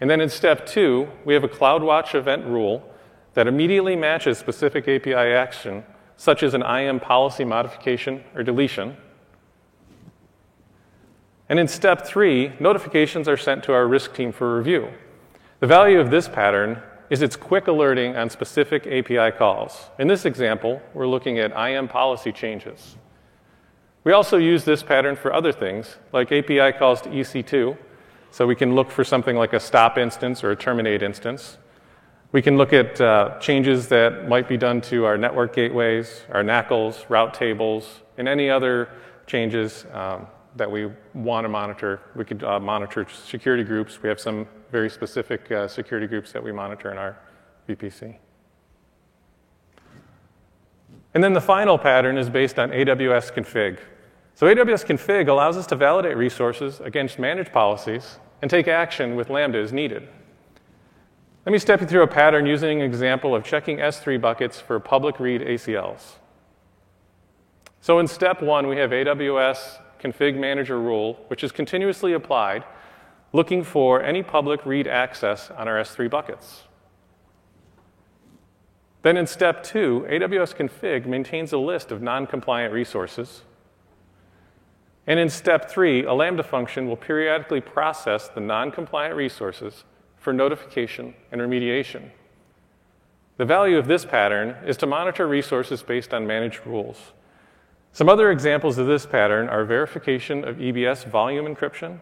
And 0.00 0.08
then 0.08 0.20
in 0.20 0.28
step 0.28 0.64
two, 0.64 1.08
we 1.24 1.34
have 1.34 1.42
a 1.42 1.48
CloudWatch 1.48 2.14
event 2.14 2.46
rule 2.46 2.88
that 3.34 3.48
immediately 3.48 3.96
matches 3.96 4.38
specific 4.38 4.86
API 4.86 5.14
action, 5.14 5.82
such 6.16 6.44
as 6.44 6.54
an 6.54 6.62
IAM 6.62 7.00
policy 7.00 7.44
modification 7.44 8.22
or 8.36 8.44
deletion. 8.44 8.96
And 11.48 11.58
in 11.58 11.66
step 11.66 12.06
three, 12.06 12.52
notifications 12.60 13.26
are 13.26 13.36
sent 13.36 13.64
to 13.64 13.72
our 13.72 13.88
risk 13.88 14.14
team 14.14 14.30
for 14.30 14.56
review. 14.56 14.88
The 15.58 15.66
value 15.66 15.98
of 15.98 16.10
this 16.12 16.28
pattern 16.28 16.80
is 17.10 17.22
its 17.22 17.34
quick 17.34 17.66
alerting 17.66 18.16
on 18.16 18.30
specific 18.30 18.86
API 18.86 19.36
calls. 19.36 19.90
In 19.98 20.06
this 20.06 20.24
example, 20.24 20.80
we're 20.94 21.08
looking 21.08 21.40
at 21.40 21.50
IAM 21.56 21.88
policy 21.88 22.30
changes. 22.30 22.96
We 24.04 24.12
also 24.12 24.36
use 24.36 24.64
this 24.64 24.82
pattern 24.82 25.14
for 25.14 25.32
other 25.32 25.52
things, 25.52 25.96
like 26.12 26.32
API 26.32 26.76
calls 26.76 27.00
to 27.02 27.08
EC2. 27.08 27.76
So 28.32 28.46
we 28.46 28.56
can 28.56 28.74
look 28.74 28.90
for 28.90 29.04
something 29.04 29.36
like 29.36 29.52
a 29.52 29.60
stop 29.60 29.96
instance 29.96 30.42
or 30.42 30.50
a 30.50 30.56
terminate 30.56 31.02
instance. 31.02 31.58
We 32.32 32.40
can 32.40 32.56
look 32.56 32.72
at 32.72 33.00
uh, 33.00 33.38
changes 33.38 33.88
that 33.88 34.26
might 34.26 34.48
be 34.48 34.56
done 34.56 34.80
to 34.82 35.04
our 35.04 35.18
network 35.18 35.54
gateways, 35.54 36.22
our 36.32 36.42
NACLs, 36.42 37.08
route 37.10 37.34
tables, 37.34 38.00
and 38.16 38.26
any 38.26 38.48
other 38.48 38.88
changes 39.26 39.84
um, 39.92 40.26
that 40.56 40.70
we 40.70 40.90
want 41.14 41.44
to 41.44 41.48
monitor. 41.48 42.00
We 42.16 42.24
could 42.24 42.42
uh, 42.42 42.58
monitor 42.58 43.06
security 43.08 43.64
groups. 43.64 44.02
We 44.02 44.08
have 44.08 44.18
some 44.18 44.48
very 44.70 44.88
specific 44.90 45.52
uh, 45.52 45.68
security 45.68 46.06
groups 46.06 46.32
that 46.32 46.42
we 46.42 46.52
monitor 46.52 46.90
in 46.90 46.98
our 46.98 47.18
VPC. 47.68 48.16
And 51.14 51.22
then 51.22 51.32
the 51.32 51.40
final 51.40 51.78
pattern 51.78 52.16
is 52.16 52.30
based 52.30 52.58
on 52.58 52.70
AWS 52.70 53.32
config. 53.32 53.78
So 54.34 54.46
AWS 54.46 54.86
config 54.86 55.28
allows 55.28 55.56
us 55.56 55.66
to 55.68 55.76
validate 55.76 56.16
resources 56.16 56.80
against 56.80 57.18
managed 57.18 57.52
policies 57.52 58.18
and 58.40 58.50
take 58.50 58.66
action 58.66 59.14
with 59.14 59.28
Lambda 59.28 59.58
as 59.58 59.72
needed. 59.72 60.08
Let 61.44 61.52
me 61.52 61.58
step 61.58 61.80
you 61.80 61.86
through 61.86 62.02
a 62.02 62.08
pattern 62.08 62.46
using 62.46 62.80
an 62.80 62.86
example 62.86 63.34
of 63.34 63.44
checking 63.44 63.78
S3 63.78 64.20
buckets 64.20 64.60
for 64.60 64.78
public 64.80 65.20
read 65.20 65.42
ACLs. 65.42 66.14
So 67.80 67.98
in 67.98 68.06
step 68.06 68.40
one, 68.40 68.68
we 68.68 68.76
have 68.76 68.90
AWS 68.90 69.80
config 70.00 70.38
manager 70.38 70.80
rule, 70.80 71.18
which 71.28 71.44
is 71.44 71.52
continuously 71.52 72.12
applied, 72.12 72.64
looking 73.32 73.64
for 73.64 74.02
any 74.02 74.22
public 74.22 74.64
read 74.64 74.86
access 74.86 75.50
on 75.50 75.68
our 75.68 75.80
S3 75.80 76.08
buckets. 76.08 76.62
Then 79.02 79.16
in 79.16 79.26
step 79.26 79.64
two, 79.64 80.06
AWS 80.08 80.54
config 80.54 81.06
maintains 81.06 81.52
a 81.52 81.58
list 81.58 81.90
of 81.90 82.00
non 82.00 82.26
compliant 82.26 82.72
resources. 82.72 83.42
And 85.06 85.18
in 85.18 85.28
step 85.28 85.68
three, 85.68 86.04
a 86.04 86.14
Lambda 86.14 86.44
function 86.44 86.86
will 86.86 86.96
periodically 86.96 87.60
process 87.60 88.28
the 88.28 88.40
non 88.40 88.70
compliant 88.70 89.16
resources 89.16 89.84
for 90.16 90.32
notification 90.32 91.14
and 91.32 91.40
remediation. 91.40 92.10
The 93.38 93.44
value 93.44 93.76
of 93.76 93.88
this 93.88 94.04
pattern 94.04 94.56
is 94.64 94.76
to 94.78 94.86
monitor 94.86 95.26
resources 95.26 95.82
based 95.82 96.14
on 96.14 96.26
managed 96.26 96.64
rules. 96.64 97.12
Some 97.90 98.08
other 98.08 98.30
examples 98.30 98.78
of 98.78 98.86
this 98.86 99.04
pattern 99.04 99.48
are 99.48 99.64
verification 99.64 100.46
of 100.46 100.56
EBS 100.56 101.06
volume 101.06 101.52
encryption. 101.52 101.98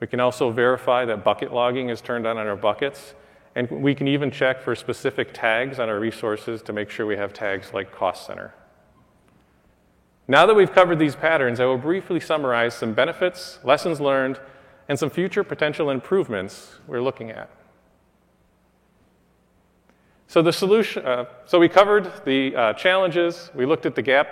We 0.00 0.06
can 0.06 0.20
also 0.20 0.50
verify 0.50 1.04
that 1.04 1.22
bucket 1.22 1.52
logging 1.52 1.90
is 1.90 2.00
turned 2.00 2.26
on 2.26 2.38
on 2.38 2.46
our 2.46 2.56
buckets 2.56 3.14
and 3.60 3.70
we 3.70 3.94
can 3.94 4.08
even 4.08 4.30
check 4.30 4.62
for 4.62 4.74
specific 4.74 5.34
tags 5.34 5.78
on 5.78 5.90
our 5.90 6.00
resources 6.00 6.62
to 6.62 6.72
make 6.72 6.88
sure 6.88 7.04
we 7.04 7.18
have 7.18 7.34
tags 7.34 7.74
like 7.74 7.92
cost 7.92 8.26
center. 8.26 8.54
Now 10.26 10.46
that 10.46 10.54
we've 10.54 10.72
covered 10.72 10.98
these 10.98 11.14
patterns, 11.14 11.60
I 11.60 11.66
will 11.66 11.76
briefly 11.76 12.20
summarize 12.20 12.72
some 12.72 12.94
benefits, 12.94 13.58
lessons 13.62 14.00
learned, 14.00 14.40
and 14.88 14.98
some 14.98 15.10
future 15.10 15.44
potential 15.44 15.90
improvements 15.90 16.78
we're 16.86 17.02
looking 17.02 17.30
at. 17.30 17.50
So 20.26 20.40
the 20.40 20.54
solution, 20.54 21.04
uh, 21.04 21.26
so 21.44 21.58
we 21.58 21.68
covered 21.68 22.10
the 22.24 22.56
uh, 22.56 22.72
challenges, 22.72 23.50
we 23.54 23.66
looked 23.66 23.84
at 23.84 23.94
the 23.94 24.02
gap 24.02 24.28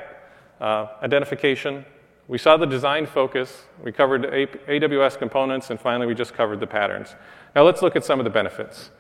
uh, 0.58 0.86
identification, 1.02 1.84
we 2.28 2.38
saw 2.38 2.56
the 2.56 2.66
design 2.66 3.04
focus, 3.04 3.64
we 3.84 3.92
covered 3.92 4.22
AWS 4.22 5.18
components, 5.18 5.68
and 5.68 5.78
finally 5.78 6.06
we 6.06 6.14
just 6.14 6.32
covered 6.32 6.60
the 6.60 6.66
patterns. 6.66 7.14
Now 7.54 7.64
let's 7.64 7.82
look 7.82 7.94
at 7.94 8.06
some 8.06 8.20
of 8.20 8.24
the 8.24 8.30
benefits. 8.30 8.90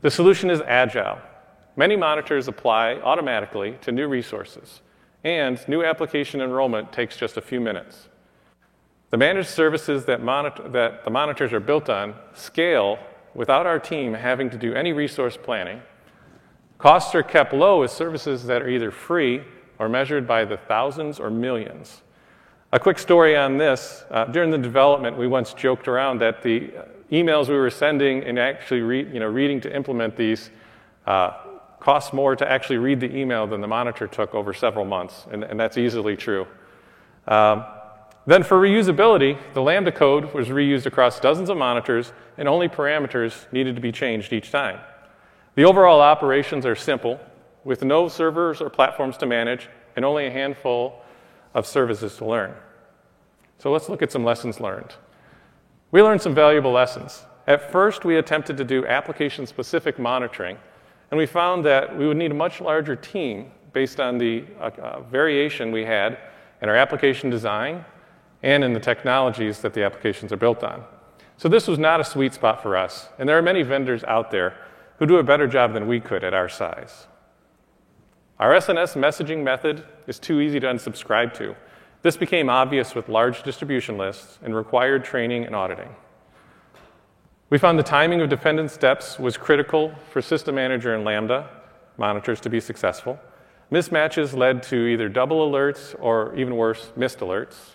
The 0.00 0.10
solution 0.10 0.48
is 0.48 0.60
agile. 0.60 1.18
Many 1.74 1.96
monitors 1.96 2.46
apply 2.46 2.94
automatically 2.94 3.78
to 3.80 3.90
new 3.90 4.06
resources, 4.06 4.80
and 5.24 5.58
new 5.66 5.84
application 5.84 6.40
enrollment 6.40 6.92
takes 6.92 7.16
just 7.16 7.36
a 7.36 7.40
few 7.40 7.60
minutes. 7.60 8.08
The 9.10 9.16
managed 9.16 9.48
services 9.48 10.04
that, 10.04 10.22
monitor, 10.22 10.68
that 10.68 11.04
the 11.04 11.10
monitors 11.10 11.52
are 11.52 11.60
built 11.60 11.88
on 11.88 12.14
scale 12.32 12.98
without 13.34 13.66
our 13.66 13.80
team 13.80 14.14
having 14.14 14.50
to 14.50 14.56
do 14.56 14.72
any 14.72 14.92
resource 14.92 15.36
planning. 15.36 15.82
Costs 16.78 17.14
are 17.16 17.24
kept 17.24 17.52
low 17.52 17.82
as 17.82 17.90
services 17.90 18.44
that 18.44 18.62
are 18.62 18.68
either 18.68 18.92
free 18.92 19.42
or 19.80 19.88
measured 19.88 20.28
by 20.28 20.44
the 20.44 20.56
thousands 20.56 21.18
or 21.18 21.28
millions. 21.28 22.02
A 22.70 22.78
quick 22.78 23.00
story 23.00 23.36
on 23.36 23.56
this 23.56 24.04
uh, 24.10 24.26
during 24.26 24.50
the 24.50 24.58
development, 24.58 25.16
we 25.16 25.26
once 25.26 25.54
joked 25.54 25.88
around 25.88 26.20
that 26.20 26.42
the 26.42 26.70
emails 27.10 27.48
we 27.48 27.54
were 27.54 27.70
sending 27.70 28.22
and 28.24 28.38
actually 28.38 28.80
re- 28.80 29.12
you 29.12 29.20
know, 29.20 29.26
reading 29.26 29.60
to 29.62 29.74
implement 29.74 30.16
these 30.16 30.50
uh, 31.06 31.32
more 32.12 32.36
to 32.36 32.50
actually 32.50 32.76
read 32.76 33.00
the 33.00 33.16
email 33.16 33.46
than 33.46 33.60
the 33.60 33.66
monitor 33.66 34.06
took 34.06 34.34
over 34.34 34.52
several 34.52 34.84
months, 34.84 35.26
and, 35.30 35.42
and 35.42 35.58
that's 35.58 35.78
easily 35.78 36.16
true. 36.16 36.46
Um, 37.26 37.64
then, 38.26 38.42
for 38.42 38.60
reusability, 38.60 39.38
the 39.54 39.62
Lambda 39.62 39.90
code 39.90 40.34
was 40.34 40.48
reused 40.48 40.84
across 40.84 41.18
dozens 41.18 41.48
of 41.48 41.56
monitors, 41.56 42.12
and 42.36 42.46
only 42.46 42.68
parameters 42.68 43.50
needed 43.52 43.74
to 43.76 43.80
be 43.80 43.90
changed 43.90 44.34
each 44.34 44.50
time. 44.50 44.80
The 45.54 45.64
overall 45.64 46.02
operations 46.02 46.66
are 46.66 46.76
simple, 46.76 47.18
with 47.64 47.82
no 47.82 48.08
servers 48.08 48.60
or 48.60 48.68
platforms 48.68 49.16
to 49.18 49.26
manage, 49.26 49.68
and 49.96 50.04
only 50.04 50.26
a 50.26 50.30
handful 50.30 51.00
of 51.54 51.66
services 51.66 52.16
to 52.16 52.26
learn. 52.26 52.54
So, 53.58 53.72
let's 53.72 53.88
look 53.88 54.02
at 54.02 54.12
some 54.12 54.24
lessons 54.24 54.60
learned. 54.60 54.94
We 55.90 56.02
learned 56.02 56.20
some 56.20 56.34
valuable 56.34 56.72
lessons. 56.72 57.24
At 57.46 57.72
first, 57.72 58.04
we 58.04 58.18
attempted 58.18 58.58
to 58.58 58.64
do 58.64 58.86
application 58.86 59.46
specific 59.46 59.98
monitoring, 59.98 60.58
and 61.10 61.16
we 61.16 61.24
found 61.24 61.64
that 61.64 61.96
we 61.96 62.06
would 62.06 62.18
need 62.18 62.30
a 62.30 62.34
much 62.34 62.60
larger 62.60 62.94
team 62.94 63.50
based 63.72 63.98
on 63.98 64.18
the 64.18 64.44
uh, 64.60 64.70
uh, 64.82 65.00
variation 65.00 65.72
we 65.72 65.84
had 65.84 66.18
in 66.60 66.68
our 66.68 66.76
application 66.76 67.30
design 67.30 67.84
and 68.42 68.62
in 68.62 68.74
the 68.74 68.80
technologies 68.80 69.60
that 69.60 69.72
the 69.72 69.82
applications 69.82 70.30
are 70.30 70.36
built 70.36 70.62
on. 70.62 70.84
So, 71.38 71.48
this 71.48 71.66
was 71.66 71.78
not 71.78 72.00
a 72.00 72.04
sweet 72.04 72.34
spot 72.34 72.62
for 72.62 72.76
us, 72.76 73.08
and 73.18 73.26
there 73.26 73.38
are 73.38 73.42
many 73.42 73.62
vendors 73.62 74.04
out 74.04 74.30
there 74.30 74.56
who 74.98 75.06
do 75.06 75.16
a 75.16 75.22
better 75.22 75.46
job 75.46 75.72
than 75.72 75.86
we 75.86 76.00
could 76.00 76.22
at 76.22 76.34
our 76.34 76.48
size. 76.50 77.06
Our 78.38 78.52
SNS 78.52 78.94
messaging 78.96 79.42
method 79.42 79.84
is 80.06 80.18
too 80.18 80.40
easy 80.40 80.60
to 80.60 80.66
unsubscribe 80.66 81.32
to. 81.34 81.56
This 82.02 82.16
became 82.16 82.48
obvious 82.48 82.94
with 82.94 83.08
large 83.08 83.42
distribution 83.42 83.98
lists 83.98 84.38
and 84.42 84.54
required 84.54 85.04
training 85.04 85.44
and 85.44 85.54
auditing. 85.54 85.94
We 87.50 87.58
found 87.58 87.78
the 87.78 87.82
timing 87.82 88.20
of 88.20 88.28
dependent 88.28 88.70
steps 88.70 89.18
was 89.18 89.36
critical 89.36 89.94
for 90.10 90.22
System 90.22 90.54
Manager 90.54 90.94
and 90.94 91.04
Lambda 91.04 91.48
monitors 91.96 92.40
to 92.42 92.50
be 92.50 92.60
successful. 92.60 93.18
Mismatches 93.72 94.36
led 94.36 94.62
to 94.64 94.86
either 94.86 95.08
double 95.08 95.50
alerts 95.50 95.94
or, 95.98 96.34
even 96.36 96.56
worse, 96.56 96.92
missed 96.96 97.18
alerts. 97.18 97.74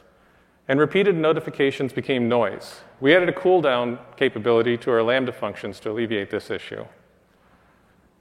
And 0.67 0.80
repeated 0.80 1.15
notifications 1.15 1.91
became 1.91 2.30
noise. 2.30 2.82
We 3.01 3.13
added 3.15 3.30
a 3.30 3.34
cooldown 3.34 3.99
capability 4.15 4.78
to 4.78 4.91
our 4.91 5.03
Lambda 5.03 5.34
functions 5.34 5.80
to 5.82 5.91
alleviate 5.91 6.30
this 6.30 6.49
issue. 6.49 6.86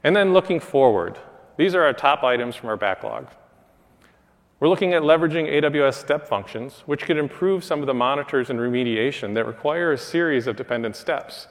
And 0.03 0.16
then 0.16 0.32
looking 0.32 0.59
forward, 0.59 1.18
these 1.57 1.74
are 1.74 1.84
our 1.84 1.92
top 1.92 2.24
items 2.24 2.57
from 2.57 2.68
our 2.68 2.76
backlog. 2.76 3.28
We're 4.62 4.68
looking 4.68 4.94
at 4.94 5.02
leveraging 5.02 5.52
AWS 5.52 5.94
step 5.94 6.28
functions, 6.28 6.84
which 6.86 7.02
could 7.02 7.16
improve 7.16 7.64
some 7.64 7.80
of 7.80 7.88
the 7.88 7.94
monitors 7.94 8.48
and 8.48 8.60
remediation 8.60 9.34
that 9.34 9.44
require 9.44 9.90
a 9.90 9.98
series 9.98 10.46
of 10.46 10.54
dependent 10.54 10.94
steps. 10.94 11.48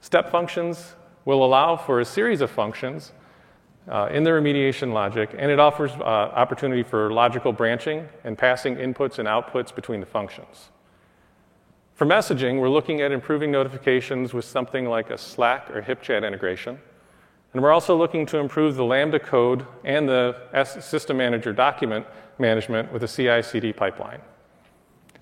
Step 0.00 0.30
functions 0.30 0.94
will 1.24 1.44
allow 1.44 1.76
for 1.76 1.98
a 1.98 2.04
series 2.04 2.40
of 2.40 2.52
functions 2.52 3.10
uh, 3.88 4.10
in 4.12 4.22
the 4.22 4.30
remediation 4.30 4.92
logic, 4.92 5.34
and 5.36 5.50
it 5.50 5.58
offers 5.58 5.90
uh, 5.90 6.04
opportunity 6.04 6.84
for 6.84 7.12
logical 7.12 7.52
branching 7.52 8.08
and 8.22 8.38
passing 8.38 8.76
inputs 8.76 9.18
and 9.18 9.26
outputs 9.26 9.74
between 9.74 9.98
the 9.98 10.06
functions. 10.06 10.70
For 11.94 12.06
messaging, 12.06 12.60
we're 12.60 12.68
looking 12.68 13.00
at 13.00 13.10
improving 13.10 13.50
notifications 13.50 14.32
with 14.32 14.44
something 14.44 14.86
like 14.86 15.10
a 15.10 15.18
Slack 15.18 15.68
or 15.74 15.82
HipChat 15.82 16.24
integration. 16.24 16.78
And 17.54 17.62
we're 17.62 17.72
also 17.72 17.96
looking 17.96 18.24
to 18.26 18.38
improve 18.38 18.76
the 18.76 18.84
Lambda 18.84 19.18
code 19.18 19.66
and 19.84 20.08
the 20.08 20.36
S- 20.54 20.86
System 20.86 21.18
Manager 21.18 21.52
document 21.52 22.06
management 22.38 22.92
with 22.92 23.02
a 23.02 23.08
CI 23.08 23.42
CD 23.42 23.72
pipeline. 23.72 24.20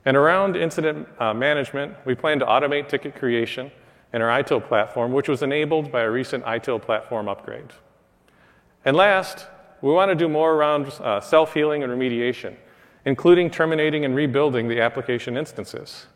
And 0.04 0.16
around 0.16 0.56
incident 0.56 1.08
uh, 1.18 1.34
management, 1.34 1.94
we 2.04 2.14
plan 2.14 2.38
to 2.38 2.46
automate 2.46 2.88
ticket 2.88 3.14
creation 3.14 3.70
in 4.12 4.22
our 4.22 4.42
ITIL 4.42 4.66
platform, 4.66 5.12
which 5.12 5.28
was 5.28 5.42
enabled 5.42 5.92
by 5.92 6.02
a 6.02 6.10
recent 6.10 6.44
ITIL 6.44 6.80
platform 6.80 7.28
upgrade. 7.28 7.70
And 8.84 8.96
last, 8.96 9.46
we 9.82 9.92
want 9.92 10.10
to 10.10 10.14
do 10.14 10.28
more 10.28 10.54
around 10.54 10.86
uh, 11.00 11.20
self 11.20 11.54
healing 11.54 11.82
and 11.82 11.92
remediation, 11.92 12.56
including 13.04 13.50
terminating 13.50 14.04
and 14.04 14.14
rebuilding 14.14 14.68
the 14.68 14.80
application 14.80 15.36
instances. 15.36 16.06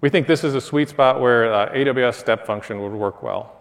We 0.00 0.10
think 0.10 0.26
this 0.26 0.44
is 0.44 0.54
a 0.54 0.60
sweet 0.60 0.90
spot 0.90 1.20
where 1.20 1.52
uh, 1.52 1.72
AWS 1.72 2.14
step 2.14 2.46
function 2.46 2.82
would 2.82 2.92
work 2.92 3.22
well. 3.22 3.56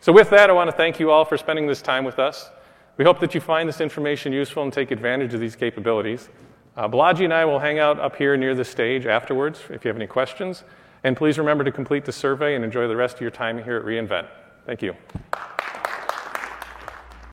So, 0.00 0.12
with 0.12 0.28
that, 0.30 0.50
I 0.50 0.52
want 0.52 0.70
to 0.70 0.76
thank 0.76 1.00
you 1.00 1.10
all 1.10 1.24
for 1.24 1.38
spending 1.38 1.66
this 1.66 1.80
time 1.80 2.04
with 2.04 2.18
us. 2.18 2.50
We 2.96 3.04
hope 3.04 3.18
that 3.20 3.34
you 3.34 3.40
find 3.40 3.68
this 3.68 3.80
information 3.80 4.32
useful 4.32 4.62
and 4.62 4.72
take 4.72 4.90
advantage 4.90 5.34
of 5.34 5.40
these 5.40 5.56
capabilities. 5.56 6.28
Uh, 6.76 6.88
Balaji 6.88 7.24
and 7.24 7.34
I 7.34 7.44
will 7.44 7.58
hang 7.58 7.78
out 7.78 7.98
up 7.98 8.16
here 8.16 8.36
near 8.36 8.54
the 8.54 8.64
stage 8.64 9.06
afterwards 9.06 9.60
if 9.70 9.84
you 9.84 9.88
have 9.88 9.96
any 9.96 10.06
questions. 10.06 10.64
And 11.02 11.16
please 11.16 11.38
remember 11.38 11.64
to 11.64 11.72
complete 11.72 12.04
the 12.04 12.12
survey 12.12 12.54
and 12.54 12.64
enjoy 12.64 12.88
the 12.88 12.96
rest 12.96 13.16
of 13.16 13.20
your 13.20 13.30
time 13.30 13.62
here 13.62 13.76
at 13.76 13.84
reInvent. 13.84 14.28
Thank 14.66 14.82
you. 14.82 14.94